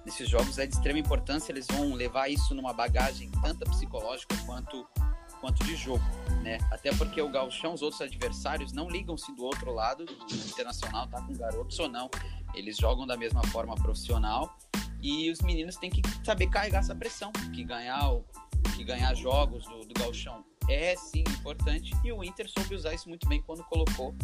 nesses 0.04 0.28
jogos 0.28 0.56
é 0.58 0.66
de 0.66 0.74
extrema 0.74 0.98
importância. 0.98 1.52
Eles 1.52 1.66
vão 1.66 1.92
levar 1.94 2.28
isso 2.28 2.54
numa 2.54 2.72
bagagem 2.72 3.30
tanto 3.42 3.68
psicológica 3.70 4.36
quanto 4.46 4.86
quanto 5.40 5.62
de 5.64 5.76
jogo, 5.76 6.02
né? 6.42 6.58
Até 6.70 6.90
porque 6.94 7.20
o 7.20 7.28
Galchão, 7.28 7.74
os 7.74 7.82
outros 7.82 8.00
adversários 8.00 8.72
não 8.72 8.88
ligam 8.88 9.18
se 9.18 9.34
do 9.34 9.44
outro 9.44 9.70
lado, 9.70 10.06
do 10.06 10.34
internacional 10.48 11.06
tá 11.08 11.20
com 11.20 11.34
garotos 11.34 11.78
ou 11.78 11.88
não. 11.88 12.08
Eles 12.54 12.76
jogam 12.78 13.06
da 13.06 13.16
mesma 13.16 13.42
forma 13.48 13.74
profissional 13.74 14.56
e 15.02 15.30
os 15.30 15.40
meninos 15.42 15.76
têm 15.76 15.90
que 15.90 16.00
saber 16.24 16.46
carregar 16.48 16.78
essa 16.78 16.94
pressão, 16.94 17.30
que 17.54 17.62
ganhar 17.62 18.12
o, 18.12 18.24
que 18.74 18.82
ganhar 18.82 19.14
jogos 19.14 19.64
do, 19.66 19.80
do 19.80 19.94
Galchão 20.00 20.42
é 20.68 20.96
sim 20.96 21.24
importante 21.28 21.94
e 22.04 22.12
o 22.12 22.24
Inter 22.24 22.48
soube 22.48 22.74
usar 22.74 22.94
isso 22.94 23.08
muito 23.08 23.28
bem 23.28 23.40
quando 23.42 23.62
colocou 23.64 24.14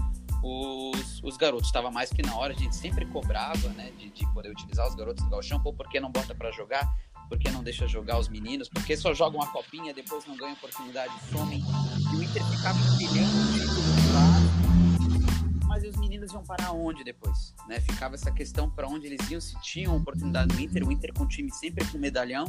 os, 0.43 1.23
os 1.23 1.37
garotos. 1.37 1.67
Estava 1.67 1.91
mais 1.91 2.11
que 2.11 2.23
na 2.23 2.37
hora, 2.37 2.53
a 2.53 2.57
gente 2.57 2.75
sempre 2.75 3.07
cobrava, 3.07 3.69
né, 3.71 3.93
de, 3.99 4.11
de 4.11 4.27
poder 4.33 4.51
utilizar 4.51 4.87
os 4.89 4.95
garotos 4.95 5.25
do 5.25 5.31
galchão. 5.31 5.63
Pô, 5.63 5.73
por 5.73 5.89
que 5.89 6.01
não 6.01 6.11
bota 6.11 6.35
para 6.35 6.51
jogar? 6.51 6.93
Por 7.29 7.39
que 7.39 7.51
não 7.51 7.63
deixa 7.63 7.87
jogar 7.87 8.19
os 8.19 8.29
meninos? 8.29 8.69
Porque 8.69 8.97
só 8.97 9.15
jogam 9.15 9.41
uma 9.41 9.51
copinha, 9.51 9.95
depois 9.95 10.27
não 10.27 10.37
ganham 10.37 10.55
oportunidade, 10.55 11.13
somem. 11.31 11.61
E 12.13 12.17
o 12.17 12.23
Inter 12.23 12.45
ficava 12.45 12.79
empilhando 12.79 13.53
títulos 13.53 14.13
lá. 14.13 14.63
Mas 15.67 15.85
os 15.85 15.97
meninos 15.97 16.33
iam 16.33 16.45
parar 16.45 16.73
onde 16.73 17.03
depois? 17.03 17.55
Né? 17.67 17.81
Ficava 17.81 18.17
essa 18.17 18.31
questão 18.31 18.69
para 18.69 18.87
onde 18.87 19.07
eles 19.07 19.31
iam, 19.31 19.41
se 19.41 19.59
tinham 19.63 19.97
oportunidade 19.97 20.55
no 20.55 20.61
Inter. 20.61 20.87
O 20.87 20.93
Inter 20.93 21.15
com 21.15 21.25
o 21.25 21.29
time 21.29 21.51
sempre 21.51 21.87
com 21.87 21.97
medalhão. 21.97 22.45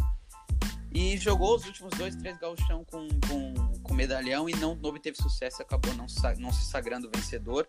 E 0.94 1.18
jogou 1.18 1.56
os 1.56 1.66
últimos 1.66 1.92
dois, 1.98 2.16
três 2.16 2.38
gauchão 2.38 2.84
com, 2.86 3.08
com, 3.28 3.54
com 3.84 3.94
medalhão 3.94 4.50
e 4.50 4.56
não, 4.56 4.78
obteve 4.82 5.18
sucesso, 5.18 5.62
acabou 5.62 5.94
não, 5.94 6.06
não 6.40 6.54
se 6.54 6.66
sagrando 6.66 7.10
vencedor. 7.14 7.68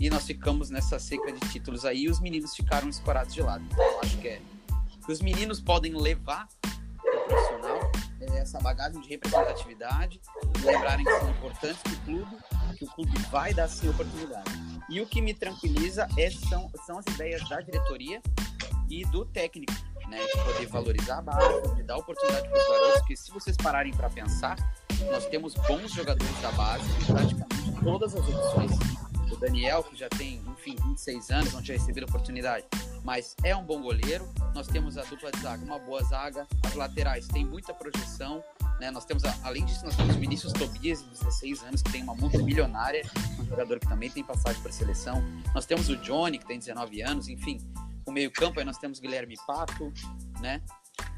E 0.00 0.08
nós 0.08 0.24
ficamos 0.24 0.70
nessa 0.70 0.98
seca 0.98 1.30
de 1.30 1.40
títulos 1.50 1.84
aí 1.84 2.04
e 2.04 2.08
os 2.08 2.20
meninos 2.20 2.54
ficaram 2.54 2.88
escorados 2.88 3.34
de 3.34 3.42
lado. 3.42 3.64
Então 3.70 3.84
eu 3.84 4.00
acho 4.00 4.18
que 4.18 4.28
é 4.28 4.40
os 5.10 5.20
meninos 5.20 5.60
podem 5.60 5.92
levar 5.94 6.46
o 6.62 7.28
profissional 7.28 7.90
é, 8.20 8.38
essa 8.38 8.60
bagagem 8.60 9.00
de 9.00 9.08
representatividade, 9.08 10.20
lembrarem 10.62 11.04
que 11.04 11.18
são 11.18 11.30
importantes 11.30 11.82
para 11.82 11.92
o 11.92 11.96
clube, 12.02 12.36
que 12.76 12.84
o 12.84 12.88
clube 12.88 13.18
vai 13.30 13.52
dar 13.52 13.68
sim 13.68 13.88
oportunidade. 13.88 14.50
E 14.88 15.00
o 15.00 15.06
que 15.06 15.20
me 15.20 15.34
tranquiliza 15.34 16.06
é, 16.16 16.30
são, 16.30 16.70
são 16.86 16.98
as 16.98 17.06
ideias 17.14 17.46
da 17.48 17.60
diretoria 17.60 18.22
e 18.88 19.04
do 19.06 19.24
técnico 19.24 19.72
né, 20.08 20.18
de 20.26 20.44
poder 20.44 20.66
valorizar 20.66 21.18
a 21.18 21.22
base, 21.22 21.74
de 21.74 21.82
dar 21.82 21.96
oportunidade 21.96 22.48
para 22.48 22.58
os 22.58 22.68
garotos, 22.68 22.98
porque 22.98 23.16
se 23.16 23.30
vocês 23.30 23.56
pararem 23.56 23.92
para 23.92 24.10
pensar, 24.10 24.56
nós 25.10 25.26
temos 25.26 25.54
bons 25.54 25.92
jogadores 25.92 26.40
da 26.40 26.50
base 26.52 26.84
em 26.84 27.04
praticamente 27.06 27.84
todas 27.84 28.14
as 28.14 28.28
edições. 28.28 28.72
O 29.30 29.36
Daniel, 29.36 29.82
que 29.84 29.96
já 29.96 30.08
tem, 30.08 30.42
enfim, 30.48 30.76
26 30.84 31.30
anos, 31.30 31.52
não 31.52 31.62
tinha 31.62 31.78
recebido 31.78 32.04
oportunidade, 32.04 32.66
mas 33.04 33.34
é 33.44 33.54
um 33.54 33.64
bom 33.64 33.80
goleiro. 33.80 34.28
Nós 34.54 34.66
temos 34.66 34.98
a 34.98 35.04
dupla 35.04 35.30
de 35.30 35.40
zaga, 35.40 35.64
uma 35.64 35.78
boa 35.78 36.02
zaga. 36.04 36.46
As 36.64 36.74
laterais 36.74 37.26
têm 37.28 37.44
muita 37.44 37.72
projeção. 37.72 38.42
Né? 38.80 38.90
Nós 38.90 39.04
temos, 39.04 39.22
além 39.44 39.64
disso, 39.64 39.84
nós 39.84 39.94
temos 39.94 40.16
o 40.16 40.18
Vinícius 40.18 40.52
Tobias, 40.52 41.02
de 41.02 41.10
16 41.10 41.62
anos, 41.64 41.82
que 41.82 41.92
tem 41.92 42.02
uma 42.02 42.14
multa 42.14 42.38
milionária, 42.38 43.02
um 43.38 43.44
jogador 43.44 43.78
que 43.78 43.86
também 43.86 44.10
tem 44.10 44.24
passagem 44.24 44.60
para 44.60 44.70
a 44.70 44.74
seleção. 44.74 45.22
Nós 45.54 45.64
temos 45.64 45.88
o 45.88 45.96
Johnny, 45.96 46.38
que 46.38 46.46
tem 46.46 46.58
19 46.58 47.02
anos, 47.02 47.28
enfim 47.28 47.58
o 48.10 48.12
meio-campo, 48.12 48.58
aí 48.58 48.66
nós 48.66 48.78
temos 48.78 48.98
Guilherme 48.98 49.36
Pato, 49.46 49.92
né? 50.40 50.60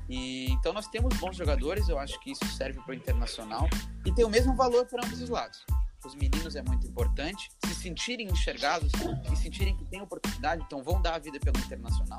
E, 0.09 0.51
então 0.51 0.73
nós 0.73 0.89
temos 0.89 1.17
bons 1.17 1.37
jogadores, 1.37 1.89
eu 1.89 1.99
acho 1.99 2.19
que 2.21 2.33
isso 2.33 2.45
serve 2.47 2.81
para 2.81 2.91
o 2.91 2.95
internacional 2.95 3.69
e 4.05 4.13
tem 4.13 4.25
o 4.25 4.29
mesmo 4.29 4.55
valor 4.55 4.87
para 4.87 5.05
ambos 5.05 5.21
os 5.21 5.29
lados. 5.29 5.65
Os 6.05 6.17
meninos 6.17 6.57
é 6.57 6.63
muito 6.63 6.87
importante, 6.87 7.49
se 7.65 7.75
sentirem 7.77 8.27
enxergados 8.27 8.91
e 9.33 9.37
sentirem 9.37 9.77
que 9.77 9.85
tem 9.85 10.03
oportunidade, 10.03 10.63
então 10.67 10.83
vão 10.83 11.01
dar 11.01 11.15
a 11.15 11.19
vida 11.19 11.39
pelo 11.39 11.57
internacional. 11.59 12.19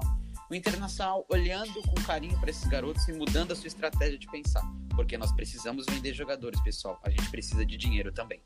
O 0.49 0.55
internacional 0.55 1.25
olhando 1.29 1.81
com 1.81 1.95
carinho 2.03 2.39
para 2.39 2.49
esses 2.49 2.65
garotos 2.65 3.05
e 3.09 3.13
mudando 3.13 3.51
a 3.51 3.55
sua 3.55 3.67
estratégia 3.67 4.17
de 4.17 4.27
pensar, 4.27 4.63
porque 4.95 5.17
nós 5.17 5.33
precisamos 5.33 5.85
vender 5.85 6.13
jogadores, 6.13 6.61
pessoal. 6.61 6.97
A 7.03 7.09
gente 7.09 7.29
precisa 7.29 7.65
de 7.65 7.75
dinheiro 7.75 8.13
também. 8.13 8.41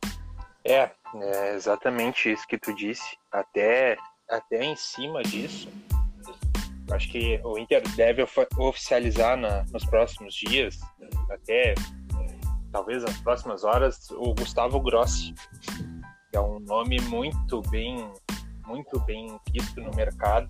É, 0.64 0.92
é 1.22 1.56
exatamente 1.56 2.32
isso 2.32 2.48
que 2.48 2.58
tu 2.58 2.74
disse. 2.74 3.18
Até, 3.32 3.98
até 4.28 4.64
em 4.64 4.76
cima 4.76 5.22
disso, 5.22 5.70
Acho 6.92 7.10
que 7.10 7.40
o 7.44 7.58
Inter 7.58 7.84
deve 7.96 8.26
oficializar 8.58 9.36
na, 9.36 9.66
nos 9.74 9.86
próximos 9.86 10.34
dias, 10.34 10.80
até 11.30 11.74
talvez 12.72 13.04
nas 13.04 13.18
próximas 13.22 13.64
horas, 13.64 14.10
o 14.12 14.34
Gustavo 14.34 14.80
Grossi, 14.80 15.34
que 16.32 16.38
é 16.38 16.40
um 16.40 16.60
nome 16.60 17.00
muito 17.02 17.62
bem, 17.70 18.10
muito 18.66 19.00
bem 19.02 19.38
visto 19.52 19.82
no 19.82 19.92
mercado. 19.96 20.50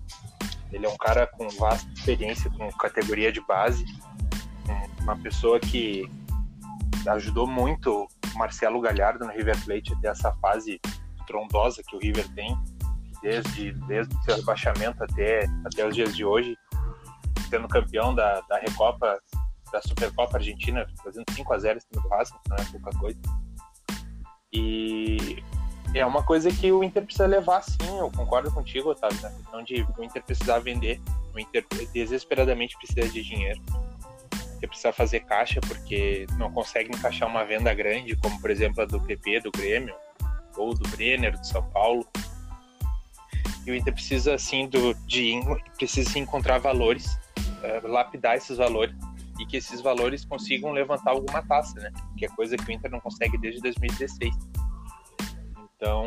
Ele 0.70 0.86
é 0.86 0.88
um 0.88 0.96
cara 0.96 1.26
com 1.26 1.48
vasta 1.48 1.90
experiência 1.92 2.50
com 2.50 2.68
categoria 2.72 3.32
de 3.32 3.40
base, 3.40 3.84
uma 5.00 5.16
pessoa 5.16 5.58
que 5.58 6.08
ajudou 7.06 7.46
muito 7.46 8.06
o 8.34 8.38
Marcelo 8.38 8.80
Galhardo 8.80 9.24
no 9.24 9.32
River 9.32 9.56
Plate 9.64 9.94
até 9.94 10.08
essa 10.08 10.32
fase 10.34 10.80
trondosa 11.26 11.82
que 11.86 11.96
o 11.96 11.98
River 11.98 12.28
tem 12.34 12.56
desde, 13.22 13.72
desde 13.86 14.24
seu 14.24 14.36
rebaixamento 14.36 15.02
até, 15.02 15.46
até 15.64 15.86
os 15.86 15.94
dias 15.94 16.14
de 16.14 16.24
hoje, 16.24 16.56
sendo 17.48 17.68
campeão 17.68 18.14
da, 18.14 18.40
da 18.42 18.58
Recopa, 18.58 19.18
da 19.72 19.82
Supercopa 19.82 20.36
Argentina, 20.36 20.86
fazendo 21.02 21.24
5 21.32 21.52
a 21.52 21.58
0 21.58 21.78
em 21.78 21.80
cima 21.80 22.08
não 22.48 22.56
é 22.56 22.64
pouca 22.70 22.98
coisa. 22.98 23.18
E 24.52 25.42
é 25.94 26.04
uma 26.04 26.22
coisa 26.22 26.50
que 26.50 26.70
o 26.70 26.82
Inter 26.82 27.04
precisa 27.04 27.26
levar 27.26 27.62
sim, 27.62 27.98
eu 27.98 28.10
concordo 28.10 28.50
contigo, 28.52 28.90
Otávio, 28.90 29.20
na 29.20 29.30
questão 29.30 29.62
de 29.62 29.86
o 29.96 30.02
Inter 30.02 30.22
precisar 30.22 30.58
vender, 30.60 31.00
o 31.34 31.38
Inter 31.38 31.64
desesperadamente 31.92 32.76
precisa 32.78 33.08
de 33.08 33.22
dinheiro. 33.22 33.60
Precisa 34.60 34.92
fazer 34.92 35.20
caixa 35.20 35.60
porque 35.60 36.26
não 36.36 36.52
consegue 36.52 36.90
encaixar 36.90 37.28
uma 37.28 37.44
venda 37.44 37.72
grande, 37.72 38.16
como 38.16 38.40
por 38.40 38.50
exemplo 38.50 38.82
a 38.82 38.86
do 38.86 39.00
PP, 39.00 39.40
do 39.40 39.52
Grêmio, 39.52 39.94
ou 40.56 40.74
do 40.74 40.86
Brenner, 40.88 41.38
do 41.38 41.46
São 41.46 41.62
Paulo 41.70 42.06
e 43.68 43.70
o 43.70 43.74
Inter 43.74 43.92
precisa 43.92 44.34
assim 44.34 44.66
do 44.66 44.94
de 45.06 45.38
precisa 45.76 46.18
encontrar 46.18 46.58
valores, 46.58 47.06
uh, 47.36 47.86
lapidar 47.86 48.36
esses 48.36 48.56
valores 48.56 48.96
e 49.38 49.44
que 49.44 49.58
esses 49.58 49.82
valores 49.82 50.24
consigam 50.24 50.72
levantar 50.72 51.10
alguma 51.10 51.42
taça, 51.42 51.78
né? 51.78 51.92
Que 52.16 52.24
é 52.24 52.28
coisa 52.28 52.56
que 52.56 52.64
o 52.64 52.72
Inter 52.72 52.90
não 52.90 52.98
consegue 52.98 53.36
desde 53.36 53.60
2016. 53.60 54.34
Então 55.76 56.02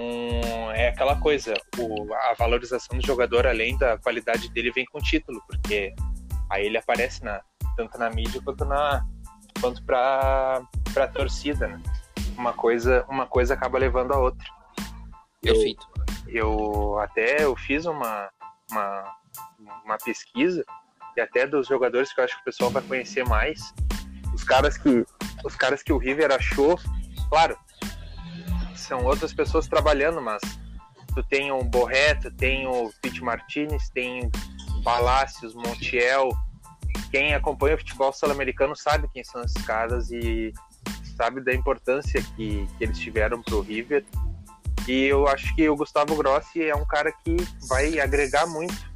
é 0.74 0.88
aquela 0.88 1.16
coisa, 1.18 1.54
o, 1.78 2.12
a 2.14 2.34
valorização 2.34 2.98
do 2.98 3.06
jogador, 3.06 3.46
além 3.46 3.78
da 3.78 3.96
qualidade 4.00 4.50
dele, 4.50 4.72
vem 4.72 4.86
com 4.86 4.98
título, 4.98 5.40
porque 5.48 5.94
aí 6.50 6.66
ele 6.66 6.80
aparece 6.80 7.24
na, 7.24 7.42
tanto 7.78 7.96
na 8.00 8.10
mídia 8.10 8.42
quanto 8.44 8.66
na 8.66 9.06
quanto 9.62 9.84
para 9.84 10.64
a 10.96 11.08
torcida, 11.08 11.68
né? 11.68 11.80
Uma 12.36 12.54
coisa, 12.54 13.06
uma 13.08 13.28
coisa 13.28 13.54
acaba 13.54 13.78
levando 13.78 14.14
a 14.14 14.18
outra. 14.18 14.48
Perfeito. 15.40 15.91
Eu, 16.32 16.98
até 17.00 17.44
eu 17.44 17.56
fiz 17.56 17.86
uma, 17.86 18.30
uma, 18.72 19.16
uma 19.84 19.98
pesquisa 19.98 20.64
e 21.16 21.22
até 21.22 21.46
dos 21.46 21.68
jogadores 21.68 22.14
que 22.14 22.20
eu 22.20 22.24
acho 22.24 22.36
que 22.36 22.42
o 22.42 22.46
pessoal 22.46 22.70
vai 22.72 22.82
conhecer 22.82 23.26
mais, 23.28 23.74
os 24.34 24.44
caras 24.44 24.78
que 24.78 25.06
os 25.44 25.56
caras 25.56 25.84
que 25.84 25.92
o 25.92 25.98
River 25.98 26.32
achou, 26.32 26.80
claro, 27.30 27.58
são 28.76 29.04
outras 29.06 29.34
pessoas 29.34 29.68
trabalhando, 29.68 30.22
mas 30.22 30.42
tu 31.14 31.24
tem 31.24 31.52
o 31.52 31.64
Borré, 31.64 32.16
tu 32.16 32.32
tem 32.32 32.68
o 32.68 32.92
Pete 33.02 33.24
Martinez, 33.24 33.90
tem 33.90 34.30
Palacios, 34.84 35.54
Montiel, 35.54 36.30
quem 37.12 37.34
acompanha 37.34 37.76
o 37.76 37.78
futebol 37.78 38.14
sul-americano 38.14 38.76
sabe 38.76 39.10
quem 39.14 39.24
são 39.24 39.44
esses 39.44 39.64
caras 39.66 40.12
e 40.12 40.54
sabe 41.16 41.42
da 41.42 41.54
importância 41.54 42.22
que, 42.36 42.68
que 42.78 42.84
eles 42.84 42.98
tiveram 42.98 43.42
pro 43.42 43.62
River. 43.62 44.06
E 44.88 45.06
eu 45.06 45.28
acho 45.28 45.56
que 45.56 45.70
o 45.70 45.76
Gustavo 45.76 46.16
Grossi 46.16 46.64
é 46.64 46.76
um 46.76 46.86
cara 46.86 47.12
que 47.12 47.38
vai 47.68 48.00
agregar 48.00 48.48
muito 48.48 48.92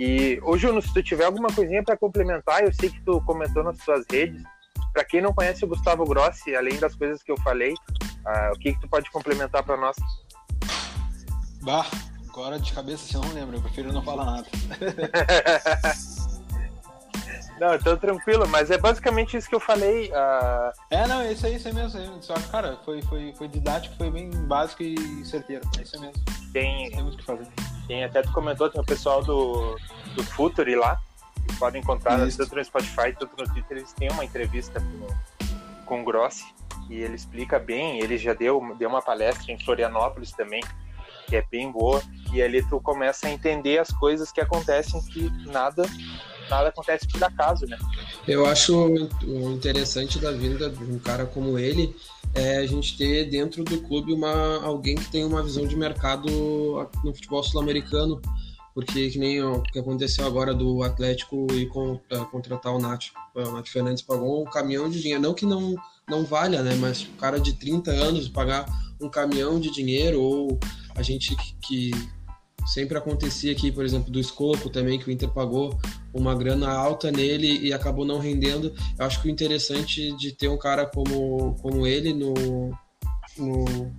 e, 0.00 0.40
ô 0.42 0.56
Juno, 0.56 0.80
se 0.80 0.90
tu 0.94 1.02
tiver 1.02 1.26
alguma 1.26 1.52
coisinha 1.52 1.84
para 1.84 1.94
complementar, 1.94 2.64
eu 2.64 2.72
sei 2.72 2.88
que 2.88 2.98
tu 3.02 3.20
comentou 3.20 3.62
nas 3.62 3.76
suas 3.82 4.02
redes. 4.10 4.42
Para 4.94 5.04
quem 5.04 5.20
não 5.20 5.34
conhece 5.34 5.62
o 5.62 5.68
Gustavo 5.68 6.06
Grossi, 6.06 6.56
além 6.56 6.78
das 6.78 6.94
coisas 6.94 7.22
que 7.22 7.30
eu 7.30 7.38
falei, 7.42 7.74
uh, 7.74 8.54
o 8.54 8.58
que, 8.58 8.72
que 8.72 8.80
tu 8.80 8.88
pode 8.88 9.10
complementar 9.10 9.62
para 9.62 9.76
nós? 9.76 9.94
Bah, 11.60 11.86
agora 12.30 12.58
de 12.58 12.72
cabeça 12.72 13.14
eu 13.14 13.20
não 13.20 13.34
lembro, 13.34 13.58
eu 13.58 13.60
prefiro 13.60 13.92
não 13.92 14.02
falar 14.02 14.24
nada. 14.24 14.46
Não, 17.60 17.74
então 17.74 17.94
tranquilo, 17.94 18.48
mas 18.48 18.70
é 18.70 18.78
basicamente 18.78 19.36
isso 19.36 19.46
que 19.46 19.54
eu 19.54 19.60
falei. 19.60 20.10
Uh... 20.10 20.72
É, 20.88 21.06
não, 21.06 21.22
isso 21.30 21.44
aí, 21.44 21.56
isso 21.56 21.68
aí 21.68 21.74
mesmo. 21.74 22.22
Só 22.22 22.32
que, 22.32 22.48
cara, 22.48 22.78
foi, 22.86 23.02
foi, 23.02 23.34
foi 23.36 23.48
didático, 23.48 23.94
foi 23.96 24.10
bem 24.10 24.30
básico 24.30 24.82
e 24.82 25.22
certeiro. 25.26 25.68
É 25.78 25.82
isso 25.82 26.00
mesmo. 26.00 26.14
Tem, 26.54 26.90
Temos 26.90 27.16
que 27.16 27.22
fazer. 27.22 27.46
Tem, 27.86 28.02
até 28.02 28.22
tu 28.22 28.32
comentou, 28.32 28.70
tem 28.70 28.80
o 28.80 28.84
pessoal 28.84 29.22
do, 29.22 29.76
do 30.14 30.24
Futuri 30.24 30.74
lá, 30.74 30.98
que 31.46 31.54
podem 31.56 31.82
encontrar 31.82 32.26
isso. 32.26 32.38
tanto 32.38 32.56
no 32.56 32.64
Spotify 32.64 33.12
tanto 33.12 33.32
no 33.38 33.44
Twitter. 33.52 33.76
Eles 33.76 33.92
têm 33.92 34.10
uma 34.10 34.24
entrevista 34.24 34.80
com, 34.80 35.84
com 35.84 36.00
o 36.00 36.04
Grossi 36.04 36.46
e 36.88 36.94
ele 36.94 37.14
explica 37.14 37.58
bem. 37.58 38.00
Ele 38.00 38.16
já 38.16 38.32
deu, 38.32 38.74
deu 38.78 38.88
uma 38.88 39.02
palestra 39.02 39.52
em 39.52 39.62
Florianópolis 39.62 40.32
também, 40.32 40.62
que 41.26 41.36
é 41.36 41.44
bem 41.50 41.70
boa. 41.70 42.02
E 42.32 42.40
ali 42.40 42.66
tu 42.66 42.80
começa 42.80 43.26
a 43.26 43.30
entender 43.30 43.76
as 43.76 43.90
coisas 43.90 44.32
que 44.32 44.40
acontecem 44.40 44.98
que 45.02 45.30
nada 45.46 45.82
nada 46.50 46.68
acontece 46.68 47.06
por 47.08 47.22
acaso, 47.22 47.66
né? 47.66 47.78
Eu 48.26 48.44
acho 48.46 48.74
o 49.24 49.52
interessante 49.52 50.18
da 50.18 50.32
vinda 50.32 50.68
de 50.68 50.84
um 50.84 50.98
cara 50.98 51.24
como 51.24 51.58
ele 51.58 51.94
é 52.34 52.58
a 52.58 52.66
gente 52.66 52.96
ter 52.96 53.24
dentro 53.28 53.64
do 53.64 53.80
clube 53.82 54.12
uma, 54.12 54.62
alguém 54.64 54.94
que 54.94 55.10
tem 55.10 55.24
uma 55.24 55.42
visão 55.42 55.66
de 55.66 55.76
mercado 55.76 56.28
no 57.02 57.14
futebol 57.14 57.42
sul-americano, 57.42 58.20
porque 58.74 59.10
que 59.10 59.18
nem 59.18 59.42
o 59.42 59.62
que 59.62 59.78
aconteceu 59.78 60.26
agora 60.26 60.54
do 60.54 60.82
Atlético 60.82 61.46
e 61.52 61.64
uh, 61.66 62.26
contratar 62.30 62.72
o 62.72 62.78
Nath. 62.78 63.06
O 63.34 63.50
Nath 63.50 63.68
Fernandes 63.68 64.02
pagou 64.02 64.42
um 64.42 64.44
caminhão 64.44 64.88
de 64.88 65.00
dinheiro, 65.00 65.22
não 65.22 65.34
que 65.34 65.44
não, 65.44 65.74
não 66.08 66.24
valha, 66.24 66.62
né? 66.62 66.74
Mas 66.76 67.02
o 67.02 67.10
cara 67.18 67.40
de 67.40 67.54
30 67.54 67.90
anos 67.90 68.28
pagar 68.28 68.64
um 69.00 69.08
caminhão 69.08 69.58
de 69.58 69.70
dinheiro 69.70 70.20
ou 70.20 70.58
a 70.94 71.02
gente 71.02 71.34
que, 71.34 71.54
que 71.62 71.90
sempre 72.66 72.96
acontecia 72.96 73.52
aqui, 73.52 73.70
por 73.72 73.84
exemplo, 73.84 74.10
do 74.10 74.20
Escopo 74.20 74.68
também, 74.68 74.98
que 74.98 75.08
o 75.08 75.10
Inter 75.10 75.30
pagou 75.30 75.78
uma 76.12 76.34
grana 76.34 76.70
alta 76.70 77.10
nele 77.10 77.58
e 77.66 77.72
acabou 77.72 78.04
não 78.04 78.18
rendendo. 78.18 78.74
Eu 78.98 79.06
acho 79.06 79.20
que 79.20 79.28
o 79.28 79.30
interessante 79.30 80.16
de 80.16 80.32
ter 80.32 80.48
um 80.48 80.58
cara 80.58 80.86
como, 80.86 81.56
como 81.62 81.86
ele 81.86 82.12
no, 82.12 82.34
no, 83.38 83.92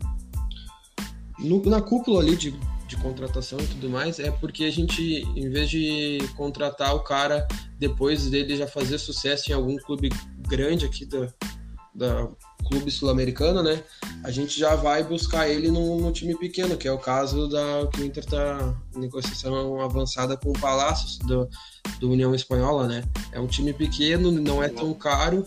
no 1.40 1.70
na 1.70 1.82
cúpula 1.82 2.22
ali 2.22 2.36
de, 2.36 2.54
de 2.88 2.98
contratação 2.98 3.60
e 3.60 3.68
tudo 3.68 3.90
mais 3.90 4.20
é 4.20 4.32
porque 4.32 4.66
a 4.66 4.72
gente, 4.72 5.24
em 5.36 5.50
vez 5.50 5.70
de 5.70 6.20
contratar 6.36 6.96
o 6.96 7.04
cara 7.04 7.48
depois 7.80 8.30
dele 8.30 8.56
já 8.56 8.68
fazer 8.68 8.98
sucesso 8.98 9.50
em 9.52 9.54
algum 9.54 9.76
clube 9.78 10.10
grande 10.48 10.86
aqui 10.86 11.06
da, 11.06 11.28
da 11.96 12.30
clube 12.62 12.92
sul-americano, 12.92 13.62
né? 13.64 13.84
A 14.24 14.32
gente 14.32 14.60
já 14.60 14.76
vai 14.76 15.04
buscar 15.04 15.50
ele 15.50 15.70
no, 15.70 16.00
no, 16.00 16.12
time 16.12 16.36
pequeno, 16.38 16.78
que 16.78 16.88
é 16.88 16.92
o 16.92 16.98
caso 16.98 17.48
da 17.48 17.88
que 17.92 18.02
o 18.02 18.06
Inter 18.06 18.26
tá 18.26 18.76
negociação 18.96 19.82
avançada 19.82 20.38
com 20.38 20.50
o 20.52 20.60
Palácios 20.60 21.18
do, 21.20 21.50
do 22.00 22.12
União 22.12 22.34
Espanhola, 22.34 22.88
né? 22.88 23.04
É 23.32 23.40
um 23.40 23.48
time 23.48 23.74
pequeno, 23.74 24.32
não 24.32 24.62
é 24.62 24.70
tão 24.70 24.94
caro, 24.94 25.46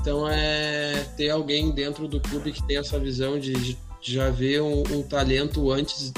então 0.00 0.28
é 0.28 1.04
ter 1.16 1.30
alguém 1.30 1.70
dentro 1.70 2.08
do 2.08 2.20
clube 2.20 2.52
que 2.52 2.62
tem 2.66 2.78
essa 2.78 2.98
visão 2.98 3.38
de, 3.38 3.52
de 3.52 3.78
já 4.00 4.30
ver 4.30 4.62
um, 4.62 4.82
um 4.90 5.02
talento 5.02 5.70
antes 5.70 6.12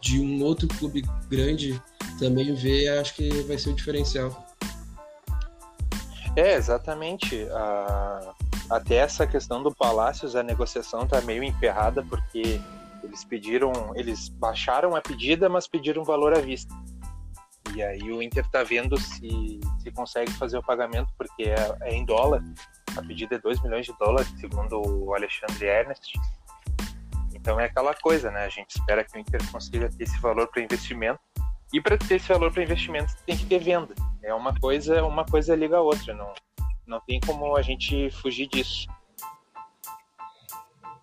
de 0.00 0.20
um 0.20 0.42
outro 0.42 0.68
clube 0.68 1.02
grande 1.28 1.80
também 2.18 2.54
ver, 2.54 2.88
acho 2.98 3.14
que 3.14 3.28
vai 3.42 3.56
ser 3.56 3.70
o 3.70 3.74
diferencial. 3.74 4.46
É, 6.36 6.54
exatamente. 6.56 7.44
Uh, 7.44 8.41
até 8.70 8.96
essa 8.96 9.26
questão 9.26 9.62
do 9.62 9.74
Palácios, 9.74 10.34
a 10.36 10.42
negociação 10.42 11.02
está 11.04 11.20
meio 11.20 11.42
emperrada 11.42 12.02
porque 12.02 12.60
eles 13.02 13.24
pediram, 13.24 13.72
eles 13.94 14.28
baixaram 14.28 14.94
a 14.94 15.00
pedida, 15.00 15.48
mas 15.48 15.66
pediram 15.66 16.04
valor 16.04 16.36
à 16.36 16.40
vista. 16.40 16.72
E 17.74 17.82
aí 17.82 18.12
o 18.12 18.22
Inter 18.22 18.44
está 18.44 18.62
vendo 18.62 18.98
se, 18.98 19.60
se 19.82 19.90
consegue 19.92 20.30
fazer 20.32 20.58
o 20.58 20.62
pagamento, 20.62 21.08
porque 21.16 21.44
é, 21.44 21.76
é 21.82 21.94
em 21.94 22.04
dólar. 22.04 22.42
A 22.96 23.02
pedida 23.02 23.36
é 23.36 23.38
2 23.38 23.62
milhões 23.62 23.86
de 23.86 23.96
dólares, 23.98 24.32
segundo 24.38 24.80
o 24.80 25.14
Alexandre 25.14 25.66
Ernest. 25.66 26.12
Então 27.34 27.58
é 27.58 27.64
aquela 27.64 27.94
coisa, 27.94 28.30
né? 28.30 28.44
A 28.44 28.48
gente 28.48 28.70
espera 28.70 29.02
que 29.02 29.16
o 29.16 29.20
Inter 29.20 29.40
consiga 29.50 29.88
ter 29.88 30.04
esse 30.04 30.18
valor 30.20 30.48
para 30.48 30.62
investimento. 30.62 31.20
E 31.72 31.80
para 31.80 31.96
ter 31.96 32.16
esse 32.16 32.28
valor 32.28 32.52
para 32.52 32.62
investimento 32.62 33.14
tem 33.26 33.36
que 33.36 33.46
ter 33.46 33.58
venda. 33.58 33.94
É 34.22 34.34
uma 34.34 34.54
coisa, 34.60 35.02
uma 35.04 35.24
coisa 35.24 35.56
liga 35.56 35.78
a 35.78 35.80
outra. 35.80 36.12
Não, 36.12 36.32
não 36.86 37.00
tem 37.00 37.20
como 37.20 37.56
a 37.56 37.62
gente 37.62 38.10
fugir 38.10 38.46
disso. 38.46 38.86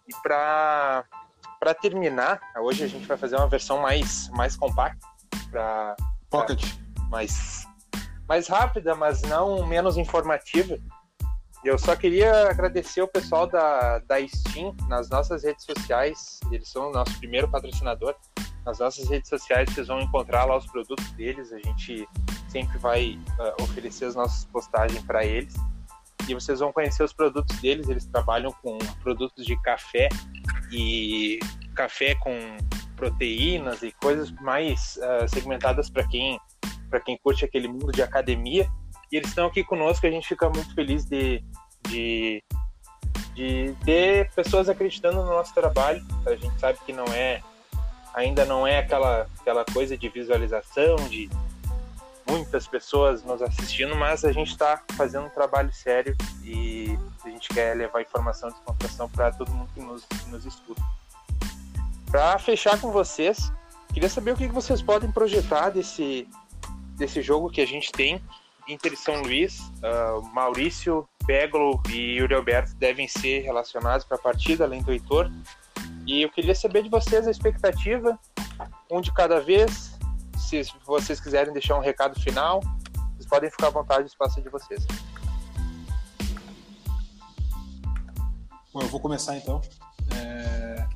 E 0.07 0.13
para 0.21 1.05
para 1.59 1.73
terminar, 1.73 2.39
hoje 2.61 2.85
a 2.85 2.87
gente 2.87 3.05
vai 3.05 3.17
fazer 3.17 3.35
uma 3.35 3.47
versão 3.47 3.79
mais 3.79 4.29
mais 4.29 4.55
compacta 4.55 5.05
para 5.51 5.95
Pocket, 6.29 6.63
mais 7.09 7.65
mais 8.27 8.47
rápida, 8.47 8.95
mas 8.95 9.21
não 9.23 9.65
menos 9.65 9.97
informativa. 9.97 10.77
Eu 11.63 11.77
só 11.77 11.95
queria 11.95 12.49
agradecer 12.49 13.01
o 13.01 13.07
pessoal 13.07 13.45
da, 13.45 13.99
da 13.99 14.25
Steam 14.25 14.73
nas 14.87 15.09
nossas 15.09 15.43
redes 15.43 15.65
sociais. 15.65 16.39
Eles 16.51 16.69
são 16.69 16.89
o 16.89 16.93
nosso 16.93 17.17
primeiro 17.19 17.49
patrocinador. 17.49 18.15
Nas 18.65 18.79
nossas 18.79 19.09
redes 19.09 19.29
sociais 19.29 19.69
vocês 19.69 19.87
vão 19.87 20.01
encontrar 20.01 20.45
lá 20.45 20.57
os 20.57 20.65
produtos 20.65 21.09
deles. 21.11 21.51
A 21.51 21.59
gente 21.59 22.07
sempre 22.47 22.77
vai 22.77 23.19
uh, 23.39 23.63
oferecer 23.63 24.05
as 24.05 24.15
nossas 24.15 24.45
postagens 24.45 25.01
para 25.03 25.25
eles 25.25 25.55
e 26.27 26.33
vocês 26.33 26.59
vão 26.59 26.71
conhecer 26.71 27.03
os 27.03 27.13
produtos 27.13 27.57
deles. 27.59 27.89
Eles 27.89 28.05
trabalham 28.05 28.51
com 28.61 28.77
produtos 29.01 29.45
de 29.45 29.59
café 29.61 30.09
e 30.71 31.39
café 31.75 32.15
com 32.15 32.31
proteínas 32.95 33.81
e 33.81 33.91
coisas 33.93 34.31
mais 34.41 34.97
uh, 34.97 35.27
segmentadas 35.27 35.89
para 35.89 36.07
quem 36.07 36.39
para 36.89 36.99
quem 36.99 37.17
curte 37.17 37.45
aquele 37.45 37.67
mundo 37.67 37.91
de 37.91 38.01
academia. 38.01 38.67
E 39.11 39.17
eles 39.17 39.29
estão 39.29 39.47
aqui 39.47 39.63
conosco. 39.63 40.05
A 40.05 40.11
gente 40.11 40.27
fica 40.27 40.49
muito 40.49 40.73
feliz 40.73 41.05
de, 41.05 41.43
de, 41.87 42.43
de 43.35 43.75
ter 43.85 44.31
pessoas 44.31 44.67
acreditando 44.69 45.17
no 45.17 45.29
nosso 45.29 45.53
trabalho. 45.53 46.03
A 46.25 46.35
gente 46.35 46.59
sabe 46.59 46.79
que 46.85 46.91
não 46.91 47.05
é 47.05 47.41
ainda 48.19 48.45
não 48.45 48.67
é 48.67 48.79
aquela 48.79 49.27
aquela 49.39 49.65
coisa 49.65 49.97
de 49.97 50.09
visualização, 50.09 50.95
de 51.09 51.29
muitas 52.27 52.67
pessoas 52.67 53.23
nos 53.23 53.41
assistindo, 53.41 53.95
mas 53.95 54.23
a 54.23 54.31
gente 54.31 54.51
está 54.51 54.81
fazendo 54.95 55.25
um 55.25 55.29
trabalho 55.29 55.73
sério 55.73 56.15
e 56.43 56.97
a 57.25 57.29
gente 57.29 57.49
quer 57.49 57.75
levar 57.75 58.01
informação 58.01 58.49
e 58.49 58.53
descontração 58.53 59.09
para 59.09 59.31
todo 59.31 59.51
mundo 59.51 59.69
que 59.73 59.81
nos, 59.81 60.05
que 60.05 60.29
nos 60.29 60.45
escuta. 60.45 60.81
Para 62.11 62.37
fechar 62.37 62.79
com 62.79 62.91
vocês, 62.91 63.51
queria 63.93 64.09
saber 64.09 64.31
o 64.31 64.35
que 64.35 64.47
vocês 64.47 64.81
podem 64.81 65.11
projetar 65.11 65.71
desse, 65.71 66.27
desse 66.95 67.21
jogo 67.21 67.49
que 67.49 67.61
a 67.61 67.67
gente 67.67 67.91
tem. 67.91 68.21
Inter 68.67 68.93
e 68.93 68.97
São 68.97 69.23
Luís, 69.23 69.59
uh, 69.59 70.21
Maurício, 70.31 71.07
Peglo 71.25 71.81
e 71.89 72.17
Yuri 72.17 72.35
Alberto 72.35 72.75
devem 72.75 73.07
ser 73.07 73.41
relacionados 73.41 74.05
para 74.05 74.17
a 74.17 74.19
partida, 74.19 74.63
além 74.63 74.83
do 74.83 74.91
Heitor. 74.91 75.31
E 76.09 76.23
eu 76.23 76.29
queria 76.31 76.55
saber 76.55 76.81
de 76.81 76.89
vocês 76.89 77.27
a 77.27 77.29
expectativa, 77.29 78.17
um 78.89 78.99
de 78.99 79.13
cada 79.13 79.39
vez, 79.39 79.95
se 80.39 80.59
vocês 80.83 81.19
quiserem 81.19 81.53
deixar 81.53 81.77
um 81.77 81.81
recado 81.81 82.19
final, 82.19 82.61
vocês 83.13 83.27
podem 83.27 83.51
ficar 83.51 83.67
à 83.67 83.69
vontade, 83.69 84.05
o 84.05 84.07
espaço 84.07 84.39
é 84.39 84.41
de 84.41 84.49
vocês. 84.49 84.87
Bom, 88.73 88.81
eu 88.81 88.87
vou 88.87 88.99
começar 88.99 89.37
então. 89.37 89.61
É... 90.15 90.87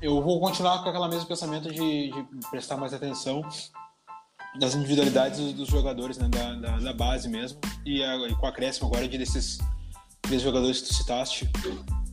eu 0.00 0.22
vou 0.22 0.40
continuar 0.40 0.82
com 0.82 0.88
aquela 0.88 1.08
mesmo 1.10 1.28
pensamento 1.28 1.70
de, 1.70 2.10
de 2.10 2.26
prestar 2.50 2.78
mais 2.78 2.94
atenção 2.94 3.42
das 4.58 4.74
individualidades 4.74 5.52
dos, 5.52 5.68
jogadores 5.68 6.16
né, 6.16 6.26
da, 6.26 6.54
da, 6.54 6.78
da, 6.78 6.92
base 6.94 7.28
mesmo 7.28 7.60
e, 7.84 8.02
a, 8.02 8.16
e 8.26 8.34
com 8.34 8.46
a 8.46 8.48
acréscimo 8.48 8.88
agora 8.88 9.06
de 9.06 9.18
desses 9.18 9.58
três 10.22 10.40
jogadores 10.40 10.80
que 10.80 10.88
tu 10.88 10.94
citaste 10.94 11.50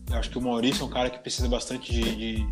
eu 0.10 0.18
acho 0.18 0.30
que 0.30 0.38
o 0.38 0.42
Maurício 0.42 0.84
é 0.84 0.86
um 0.86 0.90
cara 0.90 1.10
que 1.10 1.20
precisa 1.20 1.48
bastante 1.48 1.92
de, 1.92 2.16
de, 2.16 2.48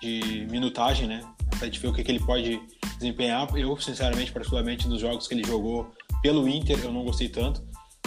de 0.00 0.46
minutagem 0.50 1.06
né 1.06 1.24
até 1.54 1.68
de 1.68 1.78
ver 1.78 1.88
o 1.88 1.92
que, 1.92 2.02
que 2.02 2.10
ele 2.10 2.20
pode 2.20 2.60
desempenhar 2.98 3.48
eu 3.56 3.76
sinceramente 3.80 4.32
particularmente 4.32 4.88
nos 4.88 5.00
jogos 5.00 5.26
que 5.26 5.34
ele 5.34 5.44
jogou 5.44 5.92
pelo 6.22 6.48
Inter 6.48 6.78
eu 6.82 6.92
não 6.92 7.04
gostei 7.04 7.28
tanto 7.28 7.62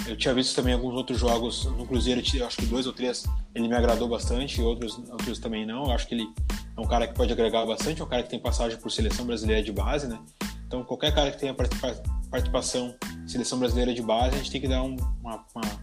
eu 0.08 0.16
tinha 0.16 0.34
visto 0.34 0.56
também 0.56 0.74
alguns 0.74 0.94
outros 0.94 1.20
jogos 1.20 1.66
no 1.66 1.86
Cruzeiro, 1.86 2.22
acho 2.22 2.58
que 2.58 2.66
dois 2.66 2.88
ou 2.88 2.94
três 2.94 3.26
ele 3.54 3.68
me 3.68 3.76
agradou 3.76 4.08
bastante, 4.08 4.62
outros, 4.62 4.98
outros 5.10 5.40
também 5.40 5.66
não. 5.66 5.86
Eu 5.86 5.92
acho 5.92 6.08
que 6.08 6.16
ele 6.16 6.30
é 6.76 6.80
um 6.80 6.88
cara 6.88 7.08
que 7.08 7.14
pode 7.14 7.32
agregar 7.34 7.66
bastante, 7.66 8.00
é 8.00 8.04
um 8.06 8.08
cara 8.08 8.24
que 8.24 8.30
tem 8.30 8.40
passagem 8.40 8.80
por 8.80 8.90
seleção 8.90 9.26
brasileira 9.26 9.62
de 9.62 9.72
base, 9.72 10.08
né? 10.08 10.18
Então, 10.66 10.84
qualquer 10.84 11.14
cara 11.14 11.32
que 11.32 11.40
tenha 11.40 11.54
participação 11.54 12.96
em 13.24 13.28
seleção 13.28 13.60
brasileira 13.60 13.94
de 13.94 14.02
base, 14.02 14.36
a 14.36 14.38
gente 14.38 14.52
tem 14.52 14.62
que 14.62 14.68
dar 14.68 14.82
um, 14.84 14.96
uma, 15.22 15.44
uma, 15.54 15.80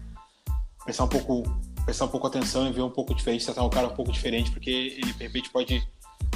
prestar 0.83 1.03
um 1.03 1.09
pouco 1.09 1.43
prestar 1.85 2.05
um 2.05 2.09
pouco 2.09 2.27
atenção 2.27 2.67
e 2.67 2.71
ver 2.73 2.81
um 2.81 2.89
pouco 2.89 3.13
diferente, 3.13 3.45
tratar 3.45 3.63
um 3.63 3.69
cara 3.69 3.87
um 3.87 3.95
pouco 3.95 4.11
diferente, 4.11 4.51
porque 4.51 4.69
ele 4.69 5.13
de 5.13 5.23
repente 5.23 5.49
pode, 5.49 5.87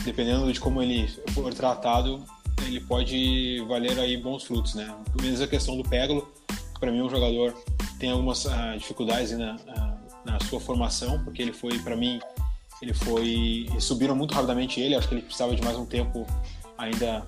dependendo 0.04 0.52
de 0.52 0.60
como 0.60 0.82
ele 0.82 1.08
for 1.34 1.54
tratado, 1.54 2.24
ele 2.66 2.80
pode 2.82 3.64
valer 3.68 4.00
aí 4.00 4.16
bons 4.16 4.44
frutos, 4.44 4.76
né? 4.76 4.96
Pelo 5.12 5.24
menos 5.24 5.42
a 5.42 5.48
questão 5.48 5.76
do 5.76 5.84
Pégolo, 5.84 6.32
para 6.80 6.92
mim, 6.92 7.02
um 7.02 7.10
jogador 7.10 7.54
tem 8.00 8.12
algumas 8.12 8.46
uh, 8.46 8.78
dificuldades 8.78 9.38
na, 9.38 9.56
uh, 9.56 10.26
na 10.26 10.40
sua 10.42 10.60
formação, 10.60 11.22
porque 11.24 11.42
ele 11.42 11.52
foi, 11.52 11.78
para 11.80 11.96
mim, 11.96 12.20
ele 12.82 12.94
foi. 12.94 13.68
Subiram 13.80 14.16
muito 14.16 14.34
rapidamente 14.34 14.80
ele, 14.80 14.96
acho 14.96 15.08
que 15.08 15.16
ele 15.16 15.22
precisava 15.22 15.54
de 15.56 15.62
mais 15.62 15.78
um 15.78 15.86
tempo 15.86 16.26
ainda 16.78 17.26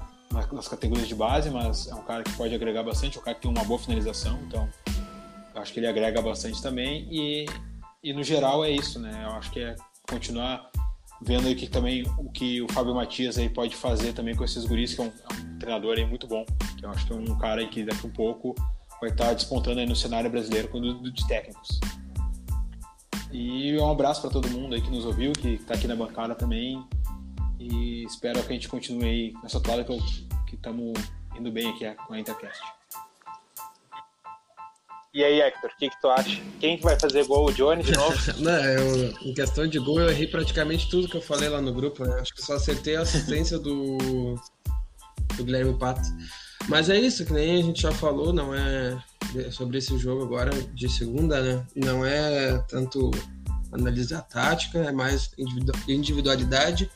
nas 0.53 0.67
categorias 0.67 1.09
de 1.09 1.15
base, 1.15 1.49
mas 1.49 1.89
é 1.89 1.95
um 1.95 2.03
cara 2.03 2.23
que 2.23 2.31
pode 2.33 2.55
agregar 2.55 2.83
bastante, 2.83 3.17
é 3.17 3.21
um 3.21 3.23
cara 3.23 3.35
que 3.35 3.41
tem 3.41 3.51
uma 3.51 3.65
boa 3.65 3.77
finalização, 3.77 4.39
então 4.47 4.69
acho 5.55 5.73
que 5.73 5.79
ele 5.81 5.87
agrega 5.87 6.21
bastante 6.21 6.61
também. 6.61 7.05
E, 7.11 7.45
e 8.03 8.13
no 8.13 8.23
geral 8.23 8.63
é 8.63 8.71
isso, 8.71 8.99
né? 8.99 9.23
Eu 9.25 9.31
acho 9.31 9.51
que 9.51 9.59
é 9.59 9.75
continuar 10.09 10.69
vendo 11.21 11.47
aí 11.47 11.55
que 11.55 11.67
também 11.67 12.03
o 12.17 12.31
que 12.31 12.61
o 12.61 12.71
Fábio 12.71 12.95
Matias 12.95 13.37
aí 13.37 13.49
pode 13.49 13.75
fazer 13.75 14.13
também 14.13 14.35
com 14.35 14.43
esses 14.43 14.65
guris, 14.65 14.95
que 14.95 15.01
é 15.01 15.03
um, 15.03 15.07
é 15.07 15.33
um 15.33 15.59
treinador 15.59 15.97
aí 15.97 16.05
muito 16.05 16.27
bom, 16.27 16.45
que 16.77 16.85
eu 16.85 16.89
acho 16.89 17.05
que 17.05 17.13
é 17.13 17.15
um 17.15 17.37
cara 17.37 17.61
aí 17.61 17.69
que 17.69 17.83
daqui 17.83 18.05
a 18.05 18.07
um 18.07 18.13
pouco 18.13 18.55
vai 18.99 19.09
estar 19.09 19.33
despontando 19.33 19.79
aí 19.79 19.85
no 19.85 19.95
cenário 19.95 20.29
brasileiro 20.29 20.67
de 21.11 21.27
técnicos. 21.27 21.79
E 23.31 23.77
um 23.77 23.89
abraço 23.89 24.21
para 24.21 24.29
todo 24.29 24.49
mundo 24.49 24.75
aí 24.75 24.81
que 24.81 24.89
nos 24.89 25.05
ouviu, 25.05 25.31
que 25.31 25.53
está 25.53 25.75
aqui 25.75 25.87
na 25.87 25.95
bancada 25.95 26.35
também. 26.35 26.83
E 27.59 28.03
espero 28.03 28.41
que 28.43 28.49
a 28.49 28.53
gente 28.53 28.67
continue 28.67 29.05
aí 29.05 29.33
nessa 29.41 29.59
toada 29.59 29.83
que 29.83 30.55
estamos 30.55 30.99
indo 31.37 31.51
bem 31.51 31.69
aqui 31.69 31.89
com 32.07 32.13
a 32.13 32.19
Intercast. 32.19 32.80
E 35.13 35.25
aí, 35.25 35.41
Hector, 35.41 35.69
o 35.69 35.77
que, 35.77 35.89
que 35.89 36.01
tu 36.01 36.09
acha? 36.09 36.41
Quem 36.57 36.77
que 36.77 36.83
vai 36.83 36.97
fazer 36.97 37.25
gol? 37.25 37.49
O 37.49 37.51
Johnny 37.51 37.83
de 37.83 37.91
novo? 37.91 38.15
Não, 38.39 38.55
eu, 38.63 39.11
em 39.23 39.33
questão 39.33 39.67
de 39.67 39.77
gol, 39.77 39.99
eu 39.99 40.09
errei 40.09 40.25
praticamente 40.25 40.89
tudo 40.89 41.09
que 41.09 41.17
eu 41.17 41.21
falei 41.21 41.49
lá 41.49 41.59
no 41.59 41.73
grupo. 41.73 42.05
Né? 42.05 42.17
Acho 42.21 42.33
que 42.33 42.41
só 42.41 42.53
acertei 42.53 42.95
a 42.95 43.01
assistência 43.01 43.59
do, 43.59 43.97
do 45.35 45.43
Guilherme 45.43 45.77
Pato. 45.77 46.01
Mas 46.69 46.89
é 46.89 46.97
isso, 46.97 47.25
que 47.25 47.33
nem 47.33 47.59
a 47.59 47.63
gente 47.63 47.81
já 47.81 47.91
falou, 47.91 48.31
não 48.31 48.55
é 48.55 48.97
sobre 49.51 49.79
esse 49.79 49.97
jogo 49.97 50.23
agora 50.23 50.51
de 50.73 50.87
segunda, 50.87 51.41
né? 51.41 51.65
Não 51.75 52.05
é 52.05 52.57
tanto 52.69 53.11
analisar 53.71 54.19
a 54.19 54.21
tática, 54.21 54.79
é 54.79 54.91
mais 54.93 55.31
individualidade. 55.89 56.89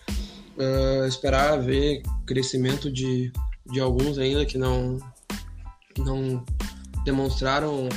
Uh, 0.57 1.05
esperar 1.05 1.57
ver 1.57 2.01
crescimento 2.25 2.89
de, 2.89 3.29
de 3.65 3.79
alguns 3.81 4.17
ainda 4.17 4.45
que 4.45 4.57
não, 4.57 4.99
não 5.97 6.45
demonstraram 7.05 7.87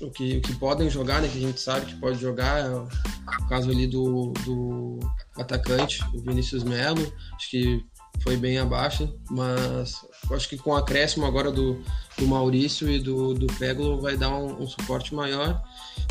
o 0.00 0.10
que, 0.10 0.36
o 0.36 0.40
que 0.40 0.54
podem 0.56 0.88
jogar, 0.88 1.20
né? 1.20 1.28
Que 1.28 1.38
a 1.38 1.40
gente 1.40 1.60
sabe 1.60 1.86
que 1.86 1.96
pode 1.96 2.20
jogar. 2.20 2.64
É 2.64 2.70
o 2.70 3.48
caso 3.48 3.70
ali 3.70 3.86
do, 3.86 4.32
do 4.44 5.00
atacante, 5.36 6.04
o 6.14 6.20
Vinícius 6.20 6.62
Melo. 6.62 7.12
Acho 7.34 7.50
que 7.50 7.84
foi 8.22 8.36
bem 8.36 8.58
abaixo, 8.58 9.12
mas 9.30 10.04
acho 10.32 10.48
que 10.48 10.56
com 10.56 10.70
o 10.70 10.76
acréscimo 10.76 11.24
agora 11.24 11.50
do, 11.50 11.82
do 12.16 12.26
Maurício 12.26 12.90
e 12.90 12.98
do, 12.98 13.34
do 13.34 13.46
Peglo 13.54 14.00
vai 14.00 14.16
dar 14.16 14.30
um, 14.30 14.62
um, 14.62 14.66
suporte 14.66 15.14
maior 15.14 15.62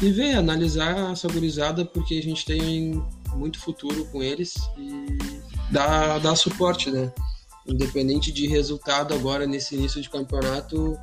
e 0.02 0.10
ver, 0.10 0.36
analisar 0.36 1.12
essa 1.12 1.28
gurizada 1.28 1.84
porque 1.86 2.16
a 2.16 2.24
gente 2.24 2.46
tem 2.46 3.04
muito 3.36 3.60
futuro 3.60 4.06
com 4.06 4.24
eles 4.24 4.54
e 4.78 5.42
dar, 5.72 6.20
dar 6.20 6.36
suporte, 6.36 6.90
né? 6.90 7.12
Independente 7.68 8.32
de 8.32 8.48
resultado 8.48 9.14
agora 9.14 9.46
nesse 9.46 9.76
início 9.76 10.02
de 10.02 10.10
campeonato, 10.10 10.98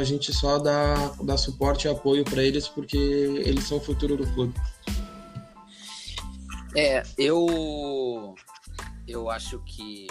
a 0.00 0.04
gente 0.04 0.32
só 0.32 0.58
dá, 0.58 0.94
dá 1.22 1.36
suporte 1.36 1.86
e 1.86 1.90
apoio 1.90 2.24
para 2.24 2.42
eles 2.42 2.66
porque 2.66 2.96
eles 2.96 3.64
são 3.64 3.78
o 3.78 3.80
futuro 3.80 4.16
do 4.16 4.26
clube. 4.32 4.54
É, 6.74 7.02
eu 7.18 8.34
eu 9.06 9.28
acho 9.28 9.58
que 9.60 10.06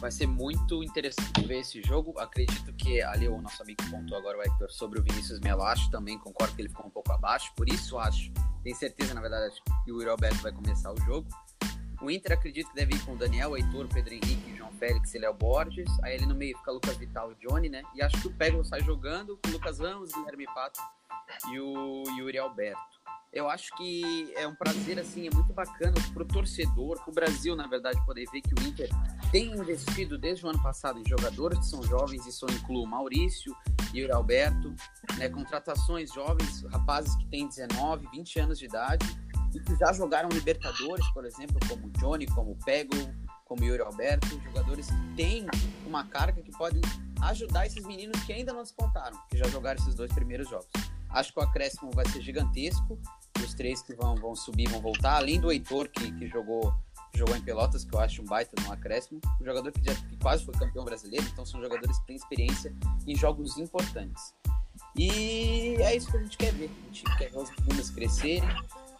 vai 0.00 0.10
ser 0.10 0.26
muito 0.26 0.82
interessante 0.82 1.44
ver 1.46 1.60
esse 1.60 1.82
jogo. 1.82 2.18
Acredito 2.18 2.72
que 2.74 3.02
ali 3.02 3.28
o 3.28 3.40
nosso 3.40 3.62
amigo 3.62 3.82
pontuou 3.90 4.20
agora 4.20 4.38
Hector 4.46 4.70
sobre 4.70 5.00
o 5.00 5.02
Vinícius 5.02 5.40
Melo. 5.40 5.62
Acho 5.62 5.90
também, 5.90 6.18
concordo 6.18 6.54
que 6.54 6.62
ele 6.62 6.68
ficou 6.68 6.86
um 6.86 6.90
pouco 6.90 7.12
abaixo. 7.12 7.52
Por 7.56 7.68
isso 7.68 7.98
acho, 7.98 8.32
tenho 8.62 8.76
certeza, 8.76 9.12
na 9.12 9.20
verdade, 9.20 9.54
que 9.84 9.92
o 9.92 9.96
Yuri 9.96 10.08
Alberto 10.08 10.38
vai 10.38 10.52
começar 10.52 10.92
o 10.92 11.00
jogo. 11.00 11.28
O 12.00 12.10
Inter 12.10 12.32
acredito 12.32 12.68
que 12.70 12.76
deve 12.76 12.94
ir 12.94 13.04
com 13.04 13.16
Daniel, 13.16 13.56
Heitor, 13.56 13.88
Pedro 13.88 14.14
Henrique, 14.14 14.56
João 14.56 14.72
Félix 14.72 15.14
e 15.14 15.18
Léo 15.18 15.34
Borges. 15.34 15.88
Aí 16.02 16.16
ali 16.16 16.26
no 16.26 16.34
meio 16.34 16.56
fica 16.58 16.70
Lucas 16.70 16.96
Vital 16.96 17.32
e 17.32 17.46
Johnny, 17.46 17.68
né? 17.68 17.82
E 17.94 18.02
acho 18.02 18.20
que 18.20 18.28
o 18.28 18.32
Pego 18.32 18.64
sai 18.64 18.80
jogando 18.82 19.38
com 19.42 19.50
o 19.50 19.52
Lucas 19.52 19.78
Ramos, 19.78 20.12
Guilherme 20.12 20.46
Pato 20.46 20.80
e 21.52 21.60
o 21.60 22.04
Yuri 22.16 22.38
Alberto 22.38 22.98
eu 23.32 23.48
acho 23.48 23.74
que 23.76 24.32
é 24.36 24.46
um 24.46 24.54
prazer, 24.54 24.98
assim, 24.98 25.26
é 25.26 25.30
muito 25.30 25.52
bacana 25.52 25.94
pro 26.14 26.24
torcedor, 26.24 26.98
pro 27.04 27.12
Brasil, 27.12 27.54
na 27.54 27.66
verdade, 27.66 28.02
poder 28.06 28.26
ver 28.32 28.40
que 28.40 28.54
o 28.54 28.66
Inter 28.66 28.88
tem 29.30 29.52
investido 29.52 30.16
desde 30.16 30.46
o 30.46 30.48
ano 30.48 30.62
passado 30.62 30.98
em 30.98 31.06
jogadores 31.06 31.58
que 31.58 31.66
são 31.66 31.82
jovens, 31.82 32.26
isso 32.26 32.46
inclui 32.50 32.82
o 32.82 32.86
Maurício 32.86 33.54
e 33.92 34.04
o 34.04 34.14
Alberto, 34.14 34.74
né, 35.18 35.28
contratações 35.28 36.12
jovens, 36.12 36.62
rapazes 36.72 37.14
que 37.16 37.26
têm 37.26 37.46
19, 37.46 38.08
20 38.10 38.40
anos 38.40 38.58
de 38.58 38.64
idade 38.64 39.06
que 39.60 39.76
já 39.76 39.92
jogaram 39.92 40.28
Libertadores, 40.28 41.06
por 41.12 41.24
exemplo, 41.24 41.58
como 41.68 41.90
Johnny, 41.90 42.26
como 42.26 42.56
Pego, 42.64 42.94
como 43.44 43.64
Yuri 43.64 43.82
Alberto, 43.82 44.40
jogadores 44.44 44.88
que 44.88 45.14
têm 45.16 45.46
uma 45.86 46.04
carga 46.04 46.42
que 46.42 46.52
podem 46.52 46.82
ajudar 47.22 47.66
esses 47.66 47.84
meninos 47.84 48.22
que 48.24 48.32
ainda 48.32 48.52
não 48.52 48.62
despontaram, 48.62 49.18
que 49.30 49.36
já 49.36 49.48
jogaram 49.48 49.80
esses 49.80 49.94
dois 49.94 50.12
primeiros 50.12 50.48
jogos. 50.48 50.68
Acho 51.10 51.32
que 51.32 51.40
o 51.40 51.42
acréscimo 51.42 51.90
vai 51.92 52.06
ser 52.08 52.20
gigantesco. 52.20 52.98
Os 53.42 53.54
três 53.54 53.80
que 53.80 53.94
vão, 53.94 54.14
vão 54.16 54.36
subir 54.36 54.68
vão 54.68 54.80
voltar, 54.80 55.16
além 55.16 55.40
do 55.40 55.50
Heitor, 55.50 55.88
que, 55.88 56.12
que 56.12 56.28
jogou 56.28 56.74
jogou 57.14 57.34
em 57.34 57.40
Pelotas, 57.40 57.84
que 57.84 57.94
eu 57.94 57.98
acho 57.98 58.22
um 58.22 58.24
baita 58.24 58.52
no 58.62 58.72
acréscimo. 58.72 59.20
O 59.40 59.44
jogador 59.44 59.72
que, 59.72 59.82
já, 59.82 59.94
que 59.94 60.16
quase 60.18 60.44
foi 60.44 60.54
campeão 60.54 60.84
brasileiro, 60.84 61.26
então 61.32 61.44
são 61.44 61.60
jogadores 61.60 61.98
que 61.98 62.06
têm 62.06 62.16
experiência 62.16 62.72
em 63.06 63.16
jogos 63.16 63.56
importantes. 63.58 64.34
E 64.96 65.76
é 65.80 65.96
isso 65.96 66.10
que 66.10 66.16
a 66.16 66.22
gente 66.22 66.36
quer 66.36 66.52
ver. 66.52 66.70
A 66.70 66.92
gente 66.92 67.16
quer 67.16 67.30
ver 67.30 67.38
os 67.38 67.50
meninos 67.50 67.90
crescerem. 67.90 68.48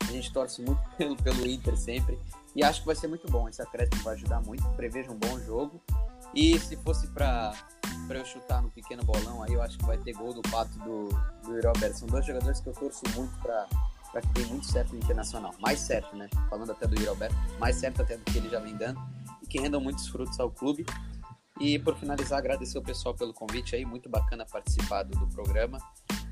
A 0.09 0.13
gente 0.13 0.33
torce 0.33 0.63
muito 0.63 0.83
pelo, 0.97 1.17
pelo 1.17 1.47
Inter 1.47 1.77
sempre. 1.77 2.19
E 2.57 2.65
acho 2.65 2.81
que 2.81 2.87
vai 2.87 2.97
ser 2.97 3.09
muito 3.09 3.31
bom. 3.31 3.49
Esse 3.49 3.63
acréscimo 3.63 4.03
vai 4.03 4.15
ajudar 4.15 4.41
muito. 4.41 4.67
Prevejo 4.71 5.13
um 5.13 5.19
bom 5.19 5.39
jogo. 5.41 5.81
E 6.35 6.59
se 6.59 6.77
fosse 6.77 7.07
para 7.09 7.55
eu 8.11 8.25
chutar 8.25 8.63
no 8.63 8.71
pequeno 8.71 9.05
bolão 9.05 9.43
aí, 9.43 9.53
eu 9.53 9.63
acho 9.63 9.79
que 9.79 9.85
vai 9.85 9.99
ter 9.99 10.13
gol 10.15 10.33
do 10.33 10.43
Pato 10.43 10.77
do, 10.79 11.09
do 11.09 11.67
Roberto. 11.67 11.99
São 11.99 12.09
dois 12.09 12.25
jogadores 12.25 12.61
que 12.61 12.69
eu 12.69 12.73
torço 12.73 13.03
muito 13.15 13.37
para 13.39 14.21
que 14.21 14.29
dê 14.29 14.45
muito 14.47 14.67
certo 14.67 14.93
no 14.93 14.99
Internacional. 14.99 15.55
Mais 15.61 15.81
certo, 15.81 16.17
né? 16.17 16.29
Falando 16.49 16.73
até 16.73 16.87
do 16.87 16.95
Yuri 16.95 17.09
Alberto, 17.09 17.37
mais 17.59 17.77
certo 17.77 18.03
até 18.03 18.17
do 18.17 18.25
que 18.25 18.39
ele 18.39 18.49
já 18.49 18.59
vem 18.59 18.77
dando 18.77 19.01
e 19.43 19.47
que 19.47 19.61
rendam 19.61 19.81
muitos 19.81 20.09
frutos 20.09 20.41
ao 20.41 20.51
clube. 20.51 20.85
E 21.61 21.79
por 21.79 21.97
finalizar, 21.97 22.39
agradecer 22.39 22.79
o 22.79 22.83
pessoal 22.83 23.15
pelo 23.15 23.35
convite 23.35 23.75
aí, 23.75 23.85
muito 23.85 24.09
bacana 24.09 24.47
participar 24.47 25.03
do, 25.03 25.19
do 25.19 25.27
programa 25.29 25.79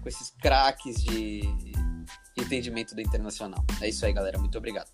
com 0.03 0.09
esses 0.09 0.31
craques 0.31 1.03
de, 1.03 1.41
entendimento 2.37 2.95
do 2.95 3.01
Internacional. 3.01 3.65
É 3.81 3.89
isso 3.89 4.05
aí, 4.05 4.13
galera. 4.13 4.39
Muito 4.39 4.57
obrigado. 4.59 4.89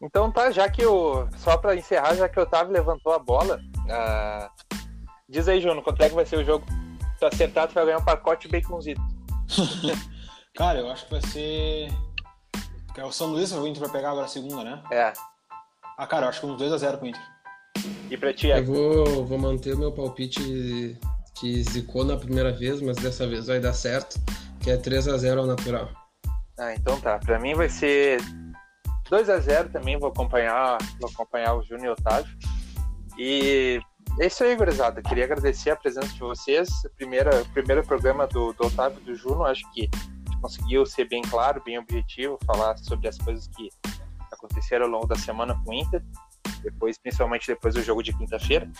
Então 0.00 0.30
tá, 0.30 0.50
já 0.50 0.68
que 0.68 0.84
o. 0.84 1.28
Só 1.38 1.56
para 1.56 1.74
encerrar, 1.74 2.14
já 2.14 2.28
que 2.28 2.38
o 2.38 2.42
Otávio 2.42 2.72
levantou 2.72 3.12
a 3.12 3.18
bola, 3.18 3.60
uh, 3.86 4.76
Diz 5.28 5.48
aí, 5.48 5.60
Juno, 5.60 5.82
quanto 5.82 6.02
é 6.02 6.08
que 6.08 6.14
vai 6.14 6.24
ser 6.24 6.36
o 6.36 6.44
jogo? 6.44 6.64
Se 7.18 7.24
acertar, 7.24 7.66
tu 7.66 7.74
vai 7.74 7.84
ganhar 7.84 7.98
um 7.98 8.04
pacote 8.04 8.46
baconzito. 8.46 9.00
Cara, 10.54 10.78
eu 10.78 10.90
acho 10.90 11.04
que 11.04 11.10
vai 11.10 11.22
ser. 11.22 11.88
É 12.96 13.04
o 13.04 13.12
São 13.12 13.26
Luís, 13.28 13.52
o 13.52 13.66
Inter 13.66 13.82
vai 13.82 13.90
pegar 13.90 14.10
agora 14.12 14.26
a 14.26 14.28
segunda, 14.28 14.64
né? 14.64 14.82
É. 14.90 15.12
Ah, 15.98 16.06
cara, 16.06 16.26
eu 16.26 16.30
acho 16.30 16.40
que 16.40 16.46
uns 16.46 16.60
2x0 16.60 16.96
pro 16.96 17.08
Inter. 17.08 17.20
E 18.10 18.16
pra 18.16 18.32
ti, 18.32 18.48
Eu 18.48 18.64
vou, 18.64 19.26
vou 19.26 19.38
manter 19.38 19.74
o 19.74 19.78
meu 19.78 19.92
palpite 19.92 20.98
que 21.34 21.62
zicou 21.62 22.04
na 22.04 22.16
primeira 22.16 22.52
vez, 22.52 22.80
mas 22.80 22.96
dessa 22.96 23.26
vez 23.26 23.48
vai 23.48 23.60
dar 23.60 23.74
certo, 23.74 24.18
que 24.60 24.70
é 24.70 24.78
3x0 24.78 25.38
ao 25.38 25.46
natural. 25.46 25.90
Ah, 26.58 26.74
então 26.74 27.00
tá. 27.00 27.18
Pra 27.18 27.38
mim 27.38 27.54
vai 27.54 27.68
ser 27.68 28.20
2 29.10 29.28
a 29.28 29.38
0 29.38 29.68
também, 29.68 29.98
vou 29.98 30.08
acompanhar, 30.08 30.78
vou 31.00 31.10
acompanhar 31.10 31.54
o 31.54 31.62
Júnior 31.62 31.86
e 31.86 31.88
o 31.88 31.92
Otávio. 31.92 32.36
E 33.18 33.80
é 34.20 34.26
isso 34.26 34.42
aí, 34.42 34.56
gurizada. 34.56 35.02
Queria 35.02 35.24
agradecer 35.24 35.70
a 35.70 35.76
presença 35.76 36.08
de 36.08 36.20
vocês. 36.20 36.68
Primeira, 36.96 37.44
primeiro 37.52 37.84
programa 37.84 38.26
do, 38.26 38.52
do 38.52 38.66
Otávio 38.66 39.00
do 39.00 39.14
Juno, 39.14 39.44
acho 39.44 39.62
que 39.72 39.88
conseguiu 40.40 40.86
ser 40.86 41.08
bem 41.08 41.22
claro, 41.22 41.62
bem 41.64 41.78
objetivo, 41.78 42.38
falar 42.46 42.76
sobre 42.78 43.08
as 43.08 43.18
coisas 43.18 43.46
que 43.48 43.70
aconteceram 44.32 44.86
ao 44.86 44.90
longo 44.90 45.06
da 45.06 45.16
semana 45.16 45.60
com 45.64 45.70
o 45.70 45.74
Inter, 45.74 46.02
depois, 46.62 46.98
principalmente 46.98 47.46
depois 47.46 47.74
do 47.74 47.82
jogo 47.82 48.02
de 48.02 48.16
quinta-feira. 48.16 48.70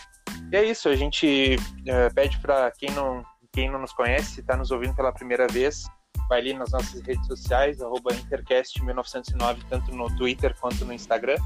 E 0.51 0.55
é 0.55 0.63
isso, 0.63 0.87
a 0.87 0.95
gente 0.95 1.57
é, 1.85 2.09
pede 2.09 2.39
para 2.39 2.71
quem 2.71 2.89
não, 2.91 3.23
quem 3.51 3.69
não 3.69 3.79
nos 3.79 3.93
conhece, 3.93 4.39
está 4.39 4.55
nos 4.55 4.71
ouvindo 4.71 4.95
pela 4.95 5.11
primeira 5.11 5.47
vez, 5.47 5.85
vai 6.29 6.39
ali 6.39 6.53
nas 6.53 6.71
nossas 6.71 7.01
redes 7.01 7.25
sociais, 7.27 7.77
Intercast1909, 7.79 9.57
tanto 9.69 9.91
no 9.95 10.13
Twitter 10.15 10.55
quanto 10.59 10.85
no 10.85 10.93
Instagram. 10.93 11.37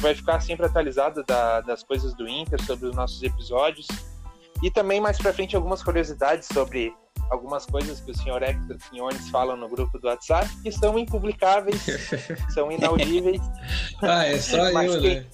Vai 0.00 0.14
ficar 0.14 0.40
sempre 0.40 0.66
atualizado 0.66 1.22
da, 1.24 1.60
das 1.60 1.82
coisas 1.82 2.14
do 2.14 2.28
Inter, 2.28 2.62
sobre 2.64 2.86
os 2.86 2.96
nossos 2.96 3.22
episódios. 3.22 3.86
E 4.62 4.70
também 4.70 5.00
mais 5.00 5.18
para 5.18 5.32
frente 5.32 5.56
algumas 5.56 5.82
curiosidades 5.82 6.48
sobre 6.52 6.94
algumas 7.30 7.64
coisas 7.66 8.00
que 8.00 8.10
o 8.10 8.16
senhor 8.16 8.42
Hector 8.42 8.76
Quinones 8.88 9.28
fala 9.30 9.56
no 9.56 9.68
grupo 9.68 9.98
do 9.98 10.08
WhatsApp 10.08 10.48
que 10.62 10.70
são 10.70 10.98
impublicáveis, 10.98 11.82
são 12.52 12.70
inaudíveis. 12.70 13.40
ah, 14.02 14.26
é 14.26 14.38
só 14.38 14.68
eu, 14.68 15.00
quem, 15.00 15.16
né? 15.16 15.26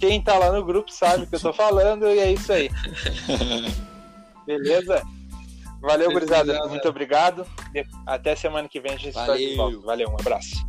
Quem 0.00 0.22
tá 0.22 0.38
lá 0.38 0.52
no 0.52 0.64
grupo 0.64 0.90
sabe 0.90 1.24
o 1.24 1.26
que 1.26 1.34
eu 1.34 1.40
tô 1.40 1.52
falando 1.52 2.06
e 2.06 2.18
é 2.18 2.32
isso 2.32 2.52
aí. 2.52 2.70
Beleza? 4.46 5.02
Valeu, 5.86 6.10
gurizada. 6.10 6.66
Muito 6.68 6.88
obrigado. 6.88 7.46
Até 8.04 8.34
semana 8.34 8.68
que 8.68 8.80
vem 8.80 8.92
a 8.92 8.96
gente 8.96 9.16
está 9.16 9.36
de 9.36 9.54
volta. 9.54 9.78
Valeu, 9.80 10.08
um 10.10 10.16
abraço. 10.20 10.66